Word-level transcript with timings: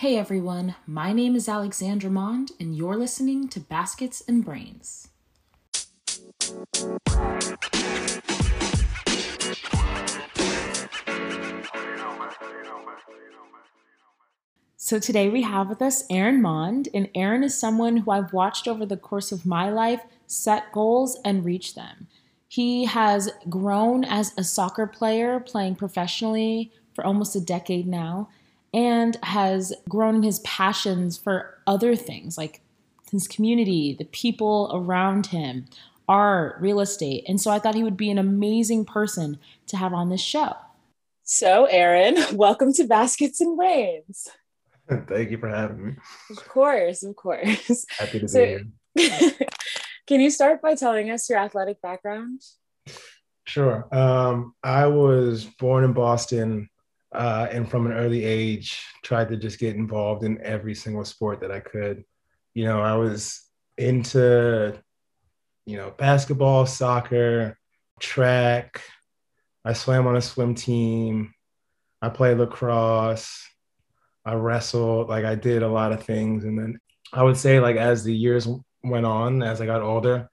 Hey 0.00 0.16
everyone, 0.16 0.76
my 0.86 1.12
name 1.12 1.36
is 1.36 1.46
Alexandra 1.46 2.08
Maund, 2.08 2.52
and 2.58 2.74
you're 2.74 2.96
listening 2.96 3.48
to 3.48 3.60
Baskets 3.60 4.22
and 4.26 4.42
Brains. 4.42 5.08
So 14.78 14.98
today 14.98 15.28
we 15.28 15.42
have 15.42 15.68
with 15.68 15.82
us 15.82 16.04
Aaron 16.08 16.40
Maund, 16.40 16.88
and 16.94 17.10
Aaron 17.14 17.42
is 17.42 17.54
someone 17.54 17.98
who 17.98 18.10
I've 18.10 18.32
watched 18.32 18.66
over 18.66 18.86
the 18.86 18.96
course 18.96 19.30
of 19.32 19.44
my 19.44 19.68
life 19.68 20.00
set 20.26 20.72
goals 20.72 21.18
and 21.26 21.44
reach 21.44 21.74
them. 21.74 22.06
He 22.48 22.86
has 22.86 23.28
grown 23.50 24.04
as 24.04 24.32
a 24.38 24.44
soccer 24.44 24.86
player, 24.86 25.40
playing 25.40 25.74
professionally 25.74 26.72
for 26.94 27.04
almost 27.04 27.36
a 27.36 27.40
decade 27.40 27.86
now, 27.86 28.30
and 28.72 29.16
has 29.22 29.72
grown 29.88 30.16
in 30.16 30.22
his 30.22 30.38
passions 30.40 31.18
for 31.18 31.58
other 31.66 31.96
things 31.96 32.38
like 32.38 32.60
his 33.10 33.26
community, 33.26 33.94
the 33.98 34.04
people 34.04 34.70
around 34.72 35.26
him, 35.26 35.66
art, 36.08 36.56
real 36.60 36.80
estate. 36.80 37.24
And 37.28 37.40
so 37.40 37.50
I 37.50 37.58
thought 37.58 37.74
he 37.74 37.84
would 37.84 37.96
be 37.96 38.10
an 38.10 38.18
amazing 38.18 38.84
person 38.84 39.38
to 39.68 39.76
have 39.76 39.92
on 39.92 40.08
this 40.08 40.20
show. 40.20 40.54
So, 41.24 41.66
Aaron, 41.66 42.16
welcome 42.36 42.72
to 42.74 42.84
Baskets 42.84 43.40
and 43.40 43.56
Brains. 43.56 44.28
Thank 45.06 45.30
you 45.30 45.38
for 45.38 45.48
having 45.48 45.86
me. 45.86 45.92
Of 46.30 46.48
course, 46.48 47.02
of 47.02 47.14
course. 47.14 47.86
Happy 47.98 48.20
to 48.20 48.28
so, 48.28 48.60
be 48.96 49.08
here. 49.08 49.32
can 50.06 50.20
you 50.20 50.30
start 50.30 50.60
by 50.60 50.74
telling 50.74 51.10
us 51.10 51.30
your 51.30 51.38
athletic 51.38 51.80
background? 51.80 52.42
Sure. 53.44 53.88
Um, 53.94 54.54
I 54.62 54.86
was 54.86 55.44
born 55.44 55.84
in 55.84 55.92
Boston 55.92 56.68
uh, 57.12 57.48
and 57.50 57.68
from 57.68 57.86
an 57.86 57.92
early 57.92 58.24
age 58.24 58.84
tried 59.02 59.28
to 59.28 59.36
just 59.36 59.58
get 59.58 59.76
involved 59.76 60.24
in 60.24 60.40
every 60.42 60.74
single 60.74 61.04
sport 61.04 61.40
that 61.40 61.50
I 61.50 61.60
could. 61.60 62.04
You 62.54 62.64
know, 62.64 62.80
I 62.80 62.94
was 62.94 63.42
into, 63.76 64.78
you 65.66 65.76
know, 65.76 65.92
basketball, 65.96 66.66
soccer, 66.66 67.58
track. 67.98 68.82
I 69.64 69.72
swam 69.72 70.06
on 70.06 70.16
a 70.16 70.20
swim 70.20 70.54
team. 70.54 71.34
I 72.00 72.08
played 72.08 72.38
lacrosse. 72.38 73.46
I 74.24 74.34
wrestled. 74.34 75.08
Like 75.08 75.24
I 75.24 75.34
did 75.34 75.62
a 75.62 75.68
lot 75.68 75.92
of 75.92 76.04
things. 76.04 76.44
And 76.44 76.58
then 76.58 76.78
I 77.12 77.22
would 77.22 77.36
say, 77.36 77.60
like, 77.60 77.76
as 77.76 78.04
the 78.04 78.14
years 78.14 78.48
went 78.84 79.06
on, 79.06 79.42
as 79.42 79.60
I 79.60 79.66
got 79.66 79.82
older, 79.82 80.28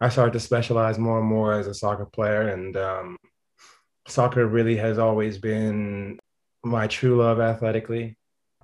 I 0.00 0.08
started 0.08 0.32
to 0.34 0.40
specialize 0.40 0.98
more 0.98 1.18
and 1.18 1.28
more 1.28 1.52
as 1.52 1.66
a 1.66 1.74
soccer 1.74 2.06
player. 2.06 2.48
And 2.48 2.76
um, 2.76 3.16
soccer 4.10 4.46
really 4.46 4.76
has 4.76 4.98
always 4.98 5.38
been 5.38 6.18
my 6.64 6.86
true 6.86 7.16
love 7.16 7.40
athletically 7.40 8.16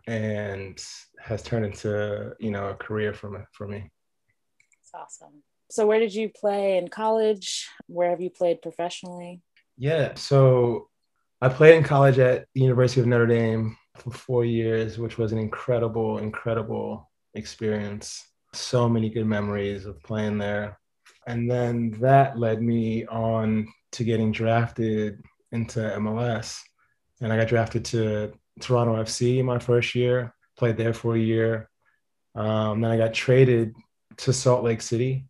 and 0.06 0.82
has 1.18 1.42
turned 1.42 1.64
into 1.64 2.34
you 2.38 2.50
know 2.50 2.68
a 2.68 2.74
career 2.74 3.12
for 3.12 3.30
me 3.30 3.40
for 3.52 3.66
me. 3.66 3.90
It's 4.80 4.92
awesome. 4.94 5.42
So 5.70 5.86
where 5.86 5.98
did 5.98 6.14
you 6.14 6.28
play 6.28 6.78
in 6.78 6.88
college? 6.88 7.68
Where 7.86 8.10
have 8.10 8.20
you 8.20 8.30
played 8.30 8.62
professionally? 8.62 9.42
Yeah 9.78 10.14
so 10.14 10.88
i 11.42 11.50
played 11.50 11.74
in 11.74 11.84
college 11.84 12.18
at 12.18 12.46
the 12.54 12.62
university 12.62 12.98
of 12.98 13.06
notre 13.06 13.26
dame 13.26 13.76
for 13.94 14.10
four 14.10 14.42
years 14.42 14.96
which 14.96 15.18
was 15.18 15.32
an 15.32 15.38
incredible 15.38 16.16
incredible 16.16 17.10
experience. 17.36 18.26
So 18.52 18.88
many 18.88 19.10
good 19.10 19.26
memories 19.26 19.86
of 19.86 20.02
playing 20.02 20.38
there. 20.38 20.78
And 21.26 21.50
then 21.50 21.90
that 22.00 22.38
led 22.38 22.62
me 22.62 23.06
on 23.06 23.68
to 23.92 24.04
getting 24.04 24.32
drafted 24.32 25.22
into 25.52 25.78
MLS. 25.78 26.60
And 27.20 27.32
I 27.32 27.36
got 27.36 27.48
drafted 27.48 27.84
to 27.86 28.32
Toronto 28.60 28.96
FC 29.02 29.42
my 29.44 29.58
first 29.58 29.94
year, 29.94 30.34
played 30.58 30.76
there 30.76 30.92
for 30.92 31.14
a 31.14 31.20
year. 31.20 31.70
Um, 32.34 32.80
then 32.80 32.90
I 32.90 32.96
got 32.96 33.14
traded 33.14 33.74
to 34.18 34.32
Salt 34.32 34.64
Lake 34.64 34.82
City, 34.82 35.26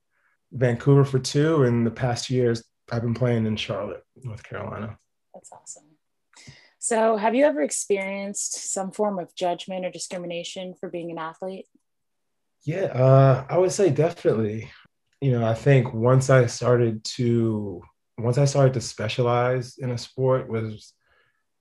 Vancouver 0.53 1.05
for 1.05 1.19
two. 1.19 1.65
And 1.65 1.87
the 1.87 1.91
past 1.91 2.31
years, 2.31 2.65
I've 2.91 3.03
been 3.03 3.15
playing 3.15 3.47
in 3.47 3.57
Charlotte, 3.57 4.03
North 4.23 4.43
Carolina. 4.43 4.99
That's 5.35 5.51
awesome. 5.53 5.85
So, 6.79 7.17
have 7.17 7.35
you 7.35 7.45
ever 7.45 7.63
experienced 7.63 8.73
some 8.73 8.93
form 8.93 9.19
of 9.19 9.35
judgment 9.35 9.85
or 9.85 9.91
discrimination 9.91 10.75
for 10.79 10.89
being 10.89 11.11
an 11.11 11.19
athlete? 11.19 11.67
Yeah, 12.63 12.85
uh, 12.87 13.45
I 13.49 13.59
would 13.59 13.73
say 13.73 13.91
definitely. 13.91 14.71
You 15.21 15.33
know, 15.33 15.45
I 15.45 15.55
think 15.55 15.93
once 15.93 16.31
I 16.31 16.47
started 16.47 17.03
to 17.17 17.83
once 18.19 18.39
I 18.39 18.45
started 18.45 18.75
to 18.75 18.81
specialize 18.81 19.79
in 19.79 19.91
a 19.91 19.99
sport 19.99 20.49
was 20.49 20.93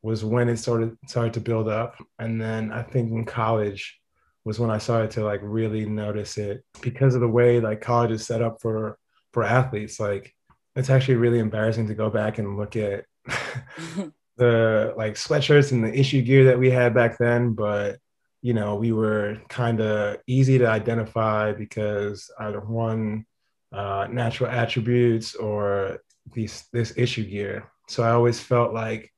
was 0.01 0.23
when 0.23 0.49
it 0.49 0.57
started 0.57 0.95
started 1.07 1.33
to 1.33 1.41
build 1.41 1.67
up. 1.67 1.95
And 2.19 2.39
then 2.39 2.71
I 2.71 2.83
think 2.83 3.11
in 3.11 3.25
college 3.25 3.99
was 4.43 4.59
when 4.59 4.69
I 4.69 4.77
started 4.77 5.11
to 5.11 5.25
like 5.25 5.41
really 5.43 5.85
notice 5.85 6.37
it 6.37 6.63
because 6.81 7.15
of 7.15 7.21
the 7.21 7.27
way 7.27 7.59
like 7.59 7.81
college 7.81 8.11
is 8.11 8.25
set 8.25 8.41
up 8.41 8.61
for 8.61 8.97
for 9.33 9.43
athletes. 9.43 9.99
Like 9.99 10.33
it's 10.75 10.89
actually 10.89 11.15
really 11.15 11.39
embarrassing 11.39 11.87
to 11.87 11.95
go 11.95 12.09
back 12.09 12.37
and 12.37 12.57
look 12.57 12.75
at 12.75 13.05
the 14.37 14.93
like 14.97 15.13
sweatshirts 15.13 15.71
and 15.71 15.83
the 15.83 15.97
issue 15.97 16.21
gear 16.21 16.45
that 16.45 16.59
we 16.59 16.69
had 16.69 16.93
back 16.93 17.17
then, 17.17 17.53
but 17.53 17.97
you 18.41 18.53
know, 18.53 18.75
we 18.75 18.91
were 18.91 19.41
kind 19.49 19.81
of 19.81 20.17
easy 20.27 20.59
to 20.59 20.67
identify 20.67 21.51
because 21.51 22.29
either 22.39 22.59
one 22.59 23.25
uh, 23.71 24.07
natural 24.11 24.51
attributes 24.51 25.33
or 25.33 25.99
these 26.33 26.65
this 26.73 26.93
issue 26.97 27.25
gear. 27.25 27.71
So 27.87 28.03
I 28.03 28.11
always 28.11 28.39
felt 28.39 28.73
like 28.73 29.11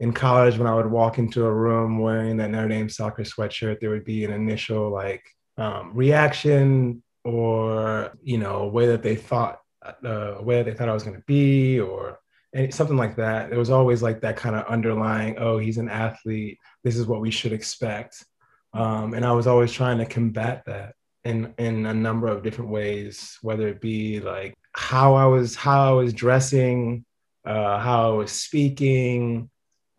in 0.00 0.12
college 0.12 0.58
when 0.58 0.66
I 0.66 0.74
would 0.74 0.90
walk 0.90 1.18
into 1.18 1.44
a 1.44 1.52
room 1.52 1.98
wearing 1.98 2.36
that 2.38 2.50
Notre 2.50 2.68
Dame 2.68 2.88
soccer 2.88 3.22
sweatshirt, 3.22 3.80
there 3.80 3.90
would 3.90 4.04
be 4.04 4.24
an 4.24 4.32
initial 4.32 4.90
like 4.90 5.24
um, 5.56 5.92
reaction 5.94 7.02
or 7.24 8.12
you 8.22 8.38
know 8.38 8.68
way 8.68 8.86
that 8.86 9.02
they 9.02 9.16
thought 9.16 9.58
uh, 10.04 10.36
way 10.40 10.56
that 10.56 10.64
they 10.64 10.74
thought 10.74 10.88
I 10.88 10.94
was 10.94 11.02
going 11.02 11.16
to 11.16 11.24
be 11.26 11.80
or 11.80 12.18
any, 12.54 12.70
something 12.70 12.96
like 12.96 13.16
that. 13.16 13.50
There 13.50 13.58
was 13.58 13.70
always 13.70 14.02
like 14.02 14.20
that 14.22 14.36
kind 14.36 14.56
of 14.56 14.66
underlying, 14.66 15.36
oh, 15.38 15.58
he's 15.58 15.78
an 15.78 15.88
athlete. 15.88 16.58
This 16.84 16.96
is 16.96 17.06
what 17.06 17.20
we 17.20 17.30
should 17.30 17.52
expect. 17.52 18.24
Um, 18.72 19.14
and 19.14 19.24
I 19.24 19.32
was 19.32 19.46
always 19.46 19.72
trying 19.72 19.98
to 19.98 20.06
combat 20.06 20.62
that 20.66 20.94
in 21.24 21.54
in 21.58 21.86
a 21.86 21.94
number 21.94 22.28
of 22.28 22.42
different 22.42 22.70
ways, 22.70 23.38
whether 23.42 23.68
it 23.68 23.80
be 23.80 24.20
like 24.20 24.54
how 24.78 25.14
I 25.14 25.26
was 25.26 25.56
how 25.56 25.88
I 25.88 25.92
was 25.92 26.12
dressing, 26.12 27.04
uh, 27.44 27.78
how 27.80 28.12
I 28.12 28.14
was 28.14 28.30
speaking, 28.30 29.50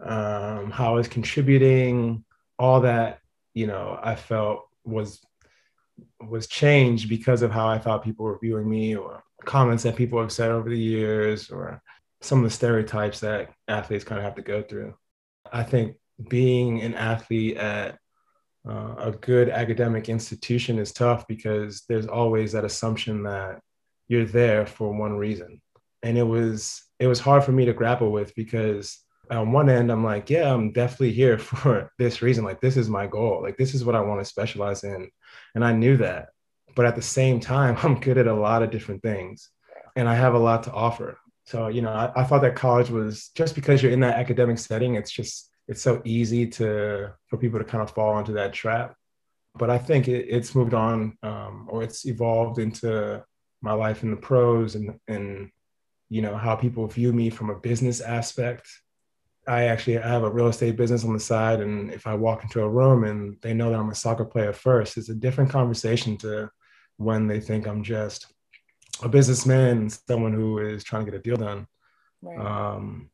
um, 0.01 0.71
how 0.71 0.93
I 0.93 0.95
was 0.95 1.09
contributing, 1.09 2.23
all 2.57 2.81
that 2.81 3.19
you 3.53 3.67
know 3.67 3.99
I 4.01 4.15
felt 4.15 4.69
was 4.85 5.19
was 6.21 6.47
changed 6.47 7.09
because 7.09 7.41
of 7.41 7.51
how 7.51 7.67
I 7.67 7.77
thought 7.77 8.05
people 8.05 8.25
were 8.25 8.39
viewing 8.39 8.69
me 8.69 8.95
or 8.95 9.21
comments 9.43 9.83
that 9.83 9.97
people 9.97 10.21
have 10.21 10.31
said 10.31 10.49
over 10.49 10.69
the 10.69 10.79
years 10.79 11.49
or 11.49 11.81
some 12.21 12.37
of 12.39 12.45
the 12.45 12.49
stereotypes 12.49 13.19
that 13.19 13.51
athletes 13.67 14.05
kind 14.05 14.19
of 14.19 14.23
have 14.23 14.35
to 14.35 14.41
go 14.41 14.61
through. 14.61 14.93
I 15.51 15.63
think 15.63 15.97
being 16.29 16.81
an 16.81 16.95
athlete 16.95 17.57
at 17.57 17.97
uh, 18.67 18.95
a 18.97 19.11
good 19.11 19.49
academic 19.49 20.07
institution 20.07 20.79
is 20.79 20.93
tough 20.93 21.27
because 21.27 21.83
there's 21.89 22.07
always 22.07 22.53
that 22.53 22.65
assumption 22.65 23.23
that 23.23 23.59
you're 24.09 24.25
there 24.25 24.65
for 24.65 24.91
one 24.91 25.15
reason. 25.15 25.61
And 26.03 26.17
it 26.17 26.23
was 26.23 26.83
it 26.99 27.07
was 27.07 27.19
hard 27.19 27.45
for 27.45 27.53
me 27.53 27.63
to 27.65 27.73
grapple 27.73 28.11
with 28.11 28.35
because 28.35 28.99
on 29.31 29.51
one 29.51 29.69
end 29.69 29.91
i'm 29.91 30.03
like 30.03 30.27
yeah 30.29 30.51
i'm 30.51 30.71
definitely 30.71 31.11
here 31.11 31.37
for 31.51 31.91
this 31.97 32.21
reason. 32.21 32.43
Like 32.43 32.59
this 32.59 32.75
is 32.75 32.89
my 32.89 33.07
goal. 33.07 33.41
Like 33.41 33.55
this 33.57 33.73
is 33.73 33.85
what 33.85 33.95
i 33.95 34.01
want 34.01 34.19
to 34.19 34.25
specialize 34.25 34.83
in. 34.83 35.09
And 35.55 35.63
i 35.63 35.71
knew 35.71 35.95
that. 35.97 36.29
But 36.75 36.85
at 36.85 36.95
the 36.95 37.01
same 37.01 37.39
time 37.39 37.77
i'm 37.83 37.99
good 37.99 38.17
at 38.17 38.27
a 38.27 38.33
lot 38.33 38.63
of 38.63 38.71
different 38.71 39.01
things. 39.01 39.49
And 39.95 40.09
i 40.09 40.15
have 40.15 40.33
a 40.33 40.39
lot 40.39 40.63
to 40.63 40.73
offer. 40.73 41.17
So 41.45 41.67
you 41.67 41.81
know 41.81 41.91
I, 41.91 42.11
I 42.15 42.23
thought 42.23 42.41
that 42.41 42.55
college 42.55 42.89
was 42.89 43.29
just 43.35 43.55
because 43.55 43.81
you're 43.81 43.91
in 43.91 44.01
that 44.01 44.17
academic 44.17 44.57
setting 44.57 44.95
it's 44.95 45.11
just 45.11 45.49
it's 45.67 45.83
so 45.83 46.01
easy 46.03 46.47
to 46.47 47.11
for 47.27 47.37
people 47.37 47.59
to 47.59 47.65
kind 47.65 47.83
of 47.83 47.91
fall 47.91 48.17
into 48.17 48.33
that 48.33 48.53
trap. 48.53 48.95
But 49.55 49.69
i 49.69 49.77
think 49.77 50.07
it, 50.07 50.25
it's 50.29 50.55
moved 50.55 50.73
on 50.73 51.17
um, 51.21 51.67
or 51.69 51.83
it's 51.83 52.05
evolved 52.05 52.59
into 52.59 53.23
my 53.61 53.73
life 53.73 54.03
in 54.03 54.11
the 54.11 54.17
pros 54.17 54.75
and 54.75 54.99
and 55.07 55.51
you 56.09 56.21
know 56.21 56.35
how 56.35 56.55
people 56.55 56.87
view 56.87 57.13
me 57.13 57.29
from 57.29 57.49
a 57.49 57.59
business 57.59 58.01
aspect. 58.01 58.67
I 59.47 59.63
actually 59.63 59.93
have 59.93 60.23
a 60.23 60.29
real 60.29 60.47
estate 60.47 60.77
business 60.77 61.03
on 61.03 61.13
the 61.13 61.19
side 61.19 61.59
and 61.59 61.91
if 61.91 62.05
i 62.05 62.13
walk 62.13 62.43
into 62.43 62.61
a 62.61 62.69
room 62.69 63.03
and 63.03 63.35
they 63.41 63.53
know 63.53 63.71
that 63.71 63.79
i'm 63.79 63.89
a 63.89 63.95
soccer 63.95 64.25
player 64.25 64.53
first 64.53 64.95
it's 64.95 65.09
a 65.09 65.15
different 65.15 65.49
conversation 65.49 66.17
to 66.17 66.51
when 66.97 67.25
they 67.25 67.39
think 67.39 67.65
i'm 67.65 67.81
just 67.81 68.27
a 69.01 69.09
businessman 69.09 69.89
someone 69.89 70.33
who 70.33 70.59
is 70.59 70.83
trying 70.83 71.03
to 71.03 71.11
get 71.11 71.19
a 71.19 71.23
deal 71.23 71.37
done. 71.37 71.65
Right. 72.21 72.37
um 72.75 73.09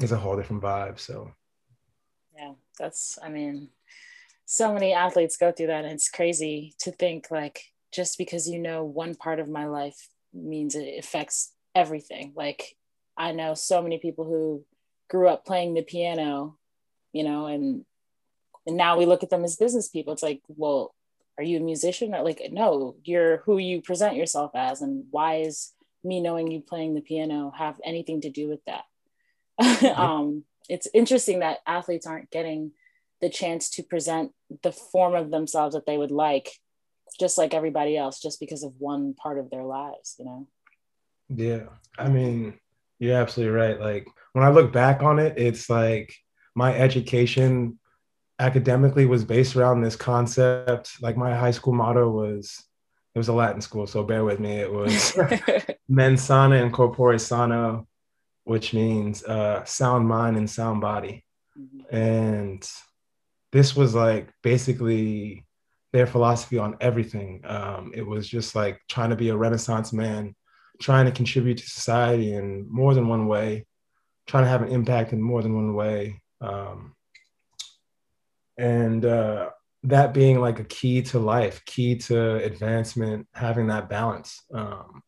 it's 0.00 0.10
a 0.10 0.16
whole 0.16 0.36
different 0.36 0.62
vibe 0.62 0.98
so. 0.98 1.30
Yeah 2.36 2.54
that's 2.78 3.18
i 3.22 3.28
mean 3.28 3.68
so 4.46 4.72
many 4.72 4.92
athletes 4.92 5.36
go 5.36 5.52
through 5.52 5.68
that 5.68 5.84
and 5.84 5.94
it's 5.94 6.10
crazy 6.10 6.74
to 6.80 6.90
think 6.90 7.30
like 7.30 7.73
just 7.94 8.18
because 8.18 8.48
you 8.48 8.58
know 8.58 8.84
one 8.84 9.14
part 9.14 9.38
of 9.38 9.48
my 9.48 9.66
life 9.66 10.08
means 10.32 10.74
it 10.74 10.98
affects 10.98 11.52
everything. 11.74 12.32
Like 12.34 12.76
I 13.16 13.32
know 13.32 13.54
so 13.54 13.80
many 13.82 13.98
people 13.98 14.24
who 14.24 14.64
grew 15.08 15.28
up 15.28 15.46
playing 15.46 15.74
the 15.74 15.82
piano, 15.82 16.58
you 17.12 17.22
know, 17.22 17.46
and 17.46 17.84
and 18.66 18.76
now 18.76 18.96
we 18.96 19.06
look 19.06 19.22
at 19.22 19.30
them 19.30 19.44
as 19.44 19.56
business 19.56 19.88
people. 19.88 20.12
It's 20.12 20.22
like 20.22 20.42
well 20.48 20.94
are 21.38 21.44
you 21.44 21.58
a 21.58 21.60
musician? 21.60 22.14
Or 22.14 22.22
like 22.22 22.40
no 22.50 22.96
you're 23.04 23.38
who 23.38 23.58
you 23.58 23.80
present 23.80 24.16
yourself 24.16 24.50
as. 24.54 24.82
And 24.82 25.04
why 25.10 25.36
is 25.36 25.72
me 26.02 26.20
knowing 26.20 26.50
you 26.50 26.60
playing 26.60 26.94
the 26.94 27.00
piano 27.00 27.52
have 27.56 27.80
anything 27.84 28.20
to 28.22 28.30
do 28.30 28.48
with 28.48 28.60
that? 28.66 28.84
Um, 29.96 30.44
it's 30.68 30.88
interesting 30.94 31.40
that 31.40 31.58
athletes 31.66 32.06
aren't 32.06 32.30
getting 32.30 32.72
the 33.20 33.28
chance 33.28 33.70
to 33.70 33.82
present 33.82 34.32
the 34.62 34.72
form 34.72 35.14
of 35.14 35.30
themselves 35.30 35.74
that 35.74 35.86
they 35.86 35.98
would 35.98 36.10
like 36.10 36.58
just 37.18 37.38
like 37.38 37.54
everybody 37.54 37.96
else 37.96 38.20
just 38.20 38.40
because 38.40 38.62
of 38.62 38.72
one 38.78 39.14
part 39.14 39.38
of 39.38 39.50
their 39.50 39.64
lives 39.64 40.16
you 40.18 40.24
know 40.24 40.46
yeah 41.28 41.64
i 41.98 42.08
mean 42.08 42.54
you're 42.98 43.16
absolutely 43.16 43.54
right 43.54 43.80
like 43.80 44.06
when 44.32 44.44
i 44.44 44.50
look 44.50 44.72
back 44.72 45.02
on 45.02 45.18
it 45.18 45.34
it's 45.36 45.68
like 45.70 46.14
my 46.54 46.74
education 46.74 47.78
academically 48.38 49.06
was 49.06 49.24
based 49.24 49.56
around 49.56 49.80
this 49.80 49.96
concept. 49.96 51.00
Like 51.00 51.16
my 51.16 51.34
high 51.34 51.50
school 51.50 51.72
motto 51.72 52.10
was, 52.10 52.64
it 53.14 53.18
was 53.18 53.28
a 53.28 53.32
Latin 53.32 53.60
school, 53.60 53.86
so 53.86 54.02
bear 54.02 54.24
with 54.24 54.40
me. 54.40 54.56
It 54.56 54.72
was 54.72 55.16
mens 55.88 56.22
sana 56.22 56.56
and 56.56 56.72
corpore 56.72 57.20
sano, 57.20 57.86
which 58.44 58.74
means 58.74 59.24
uh, 59.24 59.64
sound 59.64 60.08
mind 60.08 60.36
and 60.36 60.50
sound 60.50 60.80
body. 60.80 61.24
Mm-hmm. 61.58 61.94
And 61.94 62.70
this 63.52 63.76
was 63.76 63.94
like 63.94 64.30
basically 64.42 65.46
their 65.94 66.08
philosophy 66.08 66.58
on 66.58 66.76
everything. 66.80 67.40
Um, 67.44 67.92
it 67.94 68.04
was 68.04 68.28
just 68.28 68.56
like 68.56 68.80
trying 68.88 69.10
to 69.10 69.16
be 69.16 69.28
a 69.28 69.36
Renaissance 69.36 69.92
man, 69.92 70.34
trying 70.82 71.06
to 71.06 71.12
contribute 71.12 71.58
to 71.58 71.70
society 71.70 72.34
in 72.34 72.66
more 72.68 72.94
than 72.94 73.06
one 73.06 73.28
way, 73.28 73.64
trying 74.26 74.42
to 74.42 74.50
have 74.50 74.62
an 74.62 74.72
impact 74.72 75.12
in 75.12 75.22
more 75.22 75.40
than 75.40 75.54
one 75.54 75.72
way. 75.72 76.20
Um, 76.40 76.96
and 78.58 79.04
uh, 79.04 79.50
that 79.84 80.12
being 80.12 80.40
like 80.40 80.58
a 80.58 80.64
key 80.64 81.00
to 81.02 81.20
life, 81.20 81.64
key 81.64 81.94
to 82.08 82.42
advancement, 82.42 83.28
having 83.32 83.68
that 83.68 83.88
balance. 83.88 84.42
Um, 84.52 85.00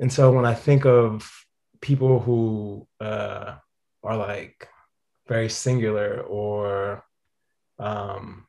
and 0.00 0.10
so 0.10 0.32
when 0.32 0.46
I 0.46 0.54
think 0.54 0.86
of 0.86 1.30
people 1.82 2.18
who 2.18 2.88
uh, 2.98 3.56
are 4.02 4.16
like 4.16 4.66
very 5.28 5.50
singular 5.50 6.22
or 6.22 7.04
um, 7.78 8.46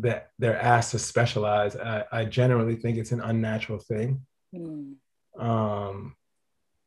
that 0.00 0.30
they're 0.38 0.60
asked 0.60 0.92
to 0.92 0.98
specialize, 0.98 1.76
I, 1.76 2.04
I, 2.12 2.24
generally 2.24 2.76
think 2.76 2.98
it's 2.98 3.12
an 3.12 3.20
unnatural 3.20 3.78
thing. 3.78 4.20
Mm. 4.54 4.94
Um, 5.38 6.16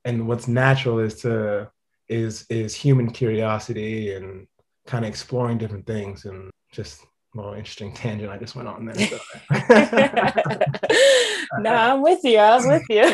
and 0.06 0.28
what's 0.28 0.48
natural 0.48 1.00
is 1.00 1.22
to 1.22 1.72
is 2.10 2.46
is 2.50 2.76
human 2.76 3.12
curiosity 3.12 4.14
and 4.14 4.46
kind 4.86 5.06
of 5.06 5.10
exploring 5.10 5.58
different 5.58 5.88
things 5.88 6.26
and 6.26 6.52
just 6.72 7.00
little 7.36 7.54
interesting 7.54 7.94
tangent 7.94 8.32
I 8.32 8.38
just 8.38 8.56
went 8.56 8.68
on 8.68 8.86
there. 8.86 8.96
So. 8.96 9.20
no, 11.60 11.74
I'm 11.74 12.02
with 12.02 12.24
you. 12.24 12.38
I 12.38 12.56
was 12.56 12.68
with 12.68 12.84
you. 12.90 13.14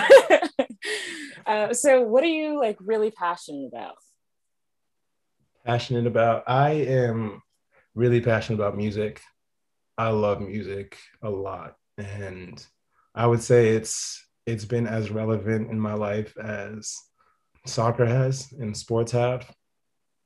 uh, 1.51 1.73
so, 1.73 2.01
what 2.01 2.23
are 2.23 2.27
you 2.27 2.59
like 2.59 2.77
really 2.79 3.11
passionate 3.11 3.67
about? 3.67 3.95
Passionate 5.65 6.07
about? 6.07 6.43
I 6.47 6.71
am 6.71 7.41
really 7.95 8.21
passionate 8.21 8.59
about 8.59 8.77
music. 8.77 9.21
I 9.99 10.09
love 10.09 10.41
music 10.41 10.97
a 11.21 11.29
lot, 11.29 11.75
and 11.97 12.65
I 13.13 13.27
would 13.27 13.43
say 13.43 13.69
it's 13.69 14.25
it's 14.45 14.65
been 14.65 14.87
as 14.87 15.11
relevant 15.11 15.69
in 15.69 15.79
my 15.79 15.93
life 15.93 16.35
as 16.37 16.97
soccer 17.65 18.05
has 18.05 18.51
and 18.53 18.75
sports 18.75 19.11
have 19.11 19.45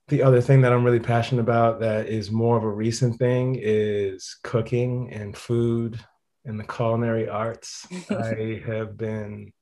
the 0.09 0.21
other 0.21 0.41
thing 0.41 0.61
that 0.61 0.73
I'm 0.73 0.83
really 0.83 0.99
passionate 0.99 1.41
about 1.41 1.79
that 1.79 2.07
is 2.07 2.29
more 2.29 2.57
of 2.57 2.63
a 2.63 2.69
recent 2.69 3.17
thing 3.17 3.57
is 3.59 4.37
cooking 4.43 5.11
and 5.11 5.35
food 5.35 5.99
and 6.45 6.59
the 6.59 6.65
culinary 6.65 7.29
arts. 7.29 7.87
I 8.09 8.61
have 8.65 8.97
been 8.97 9.53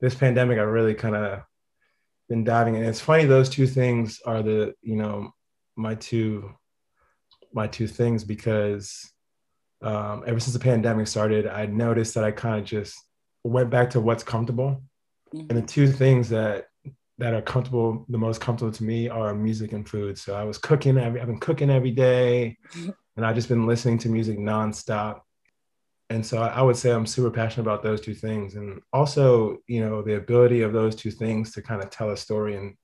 this 0.00 0.14
pandemic. 0.14 0.58
I 0.58 0.62
really 0.62 0.94
kind 0.94 1.14
of 1.14 1.42
been 2.28 2.44
diving 2.44 2.76
in. 2.76 2.84
It's 2.84 3.00
funny 3.00 3.26
those 3.26 3.50
two 3.50 3.66
things 3.66 4.20
are 4.24 4.42
the 4.42 4.74
you 4.82 4.96
know 4.96 5.32
my 5.76 5.96
two 5.96 6.50
my 7.52 7.66
two 7.66 7.86
things 7.86 8.24
because 8.24 9.12
um, 9.82 10.24
ever 10.26 10.40
since 10.40 10.52
the 10.52 10.60
pandemic 10.60 11.06
started, 11.06 11.46
I 11.46 11.66
noticed 11.66 12.14
that 12.14 12.24
I 12.24 12.30
kind 12.30 12.58
of 12.58 12.64
just 12.64 12.94
went 13.44 13.70
back 13.70 13.90
to 13.90 14.00
what's 14.00 14.22
comfortable. 14.22 14.82
Mm-hmm. 15.34 15.46
And 15.48 15.58
the 15.58 15.66
two 15.66 15.88
things 15.88 16.28
that 16.30 16.66
that 17.18 17.34
are 17.34 17.42
comfortable, 17.42 18.06
the 18.08 18.18
most 18.18 18.40
comfortable 18.40 18.72
to 18.72 18.82
me 18.82 19.06
are 19.06 19.34
music 19.34 19.72
and 19.72 19.86
food. 19.86 20.16
So 20.16 20.34
I 20.34 20.42
was 20.44 20.56
cooking 20.56 20.96
every, 20.96 21.20
I've 21.20 21.26
been 21.26 21.38
cooking 21.38 21.68
every 21.68 21.90
day 21.90 22.56
and 23.16 23.26
I've 23.26 23.34
just 23.34 23.48
been 23.48 23.66
listening 23.66 23.98
to 23.98 24.08
music 24.08 24.38
nonstop. 24.38 25.20
And 26.08 26.24
so 26.24 26.40
I 26.40 26.62
would 26.62 26.76
say 26.76 26.90
I'm 26.90 27.04
super 27.04 27.30
passionate 27.30 27.64
about 27.64 27.82
those 27.82 28.00
two 28.00 28.14
things. 28.14 28.54
And 28.54 28.80
also, 28.92 29.58
you 29.68 29.80
know, 29.80 30.00
the 30.00 30.16
ability 30.16 30.62
of 30.62 30.72
those 30.72 30.96
two 30.96 31.10
things 31.10 31.52
to 31.52 31.62
kind 31.62 31.82
of 31.82 31.90
tell 31.90 32.10
a 32.10 32.16
story 32.16 32.56
and, 32.56 32.74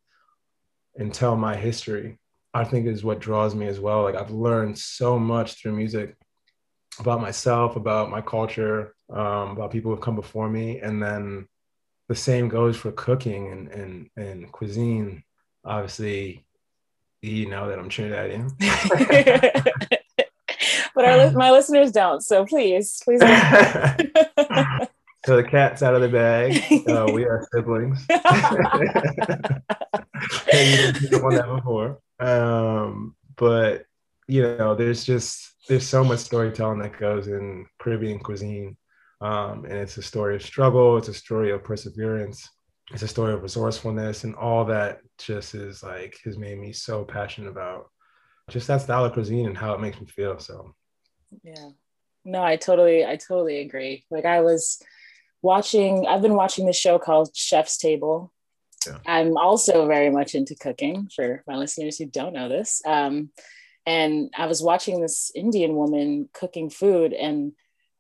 and 0.96 1.14
tell 1.14 1.34
my 1.34 1.56
history, 1.56 2.19
I 2.52 2.64
think 2.64 2.87
is 2.87 3.02
what 3.02 3.20
draws 3.20 3.54
me 3.54 3.66
as 3.66 3.81
well. 3.81 4.02
Like 4.02 4.16
I've 4.16 4.31
learned 4.31 4.78
so 4.78 5.19
much 5.19 5.54
through 5.54 5.72
music 5.72 6.14
about 6.98 7.20
myself, 7.20 7.76
about 7.76 8.10
my 8.10 8.20
culture, 8.20 8.94
um, 9.10 9.50
about 9.50 9.70
people 9.70 9.90
who've 9.90 10.00
come 10.00 10.16
before 10.16 10.48
me. 10.48 10.81
And 10.81 11.02
then 11.02 11.48
the 12.08 12.14
same 12.14 12.48
goes 12.48 12.76
for 12.76 12.93
cooking 12.93 13.52
and 13.52 13.69
and, 13.69 14.10
and 14.16 14.52
cuisine. 14.52 15.25
Obviously, 15.64 16.46
you 17.22 17.46
know 17.46 17.69
that 17.69 17.78
I'm 17.78 17.88
Trinidadian. 17.88 18.50
but 20.94 21.04
our 21.04 21.31
my 21.32 21.50
listeners 21.50 21.93
don't, 21.93 22.22
so 22.22 22.46
please, 22.46 23.00
please. 23.04 23.20
so 25.26 25.37
the 25.37 25.46
cat's 25.48 25.82
out 25.82 25.94
of 25.94 26.02
the 26.02 26.08
bag. 26.08 26.62
Uh, 26.88 27.10
we 27.12 27.25
are 27.25 27.46
siblings. 27.52 28.06
you 30.52 30.93
didn't 30.93 31.34
that 31.34 31.52
before. 31.56 32.00
Um, 32.19 33.14
but 33.37 33.87
you 34.28 34.43
know, 34.43 34.75
there's 34.75 35.04
just 35.04 35.52
there's 35.68 35.86
so 35.86 36.04
much 36.04 36.20
storytelling 36.20 36.78
that 36.80 36.98
goes 36.98 37.28
in 37.28 37.66
Caribbean 37.78 38.18
cuisine 38.18 38.76
um, 39.20 39.64
and 39.64 39.74
it's 39.74 39.96
a 39.96 40.02
story 40.02 40.36
of 40.36 40.42
struggle, 40.42 40.96
it's 40.96 41.08
a 41.08 41.14
story 41.14 41.50
of 41.50 41.64
perseverance, 41.64 42.48
it's 42.92 43.02
a 43.02 43.08
story 43.08 43.32
of 43.32 43.42
resourcefulness, 43.42 44.24
and 44.24 44.34
all 44.34 44.64
that 44.66 45.00
just 45.18 45.54
is 45.54 45.82
like 45.82 46.18
has 46.24 46.36
made 46.36 46.58
me 46.58 46.72
so 46.72 47.04
passionate 47.04 47.48
about 47.48 47.90
just 48.50 48.66
that 48.68 48.82
style 48.82 49.04
of 49.04 49.12
cuisine 49.12 49.46
and 49.46 49.56
how 49.56 49.72
it 49.72 49.80
makes 49.80 50.00
me 50.00 50.06
feel. 50.06 50.38
So, 50.38 50.74
yeah, 51.42 51.70
no, 52.24 52.42
I 52.42 52.56
totally, 52.56 53.05
I 53.05 53.17
totally 53.17 53.60
agree. 53.60 54.05
Like, 54.10 54.26
I 54.26 54.41
was 54.41 54.82
watching, 55.43 56.06
I've 56.06 56.22
been 56.22 56.36
watching 56.36 56.67
this 56.67 56.79
show 56.79 56.98
called 56.98 57.34
Chef's 57.34 57.79
Table. 57.79 58.32
Yeah. 58.86 58.98
I'm 59.06 59.36
also 59.36 59.88
very 59.88 60.10
much 60.10 60.34
into 60.34 60.55
cooking 60.55 61.08
for 61.14 61.43
my 61.48 61.56
listeners 61.56 61.98
who 61.98 62.06
don't 62.06 62.34
know 62.34 62.48
this. 62.48 62.82
Um, 62.86 63.31
and 63.86 64.31
I 64.36 64.46
was 64.46 64.62
watching 64.62 65.00
this 65.00 65.31
Indian 65.34 65.76
woman 65.76 66.28
cooking 66.32 66.69
food, 66.69 67.12
and 67.12 67.52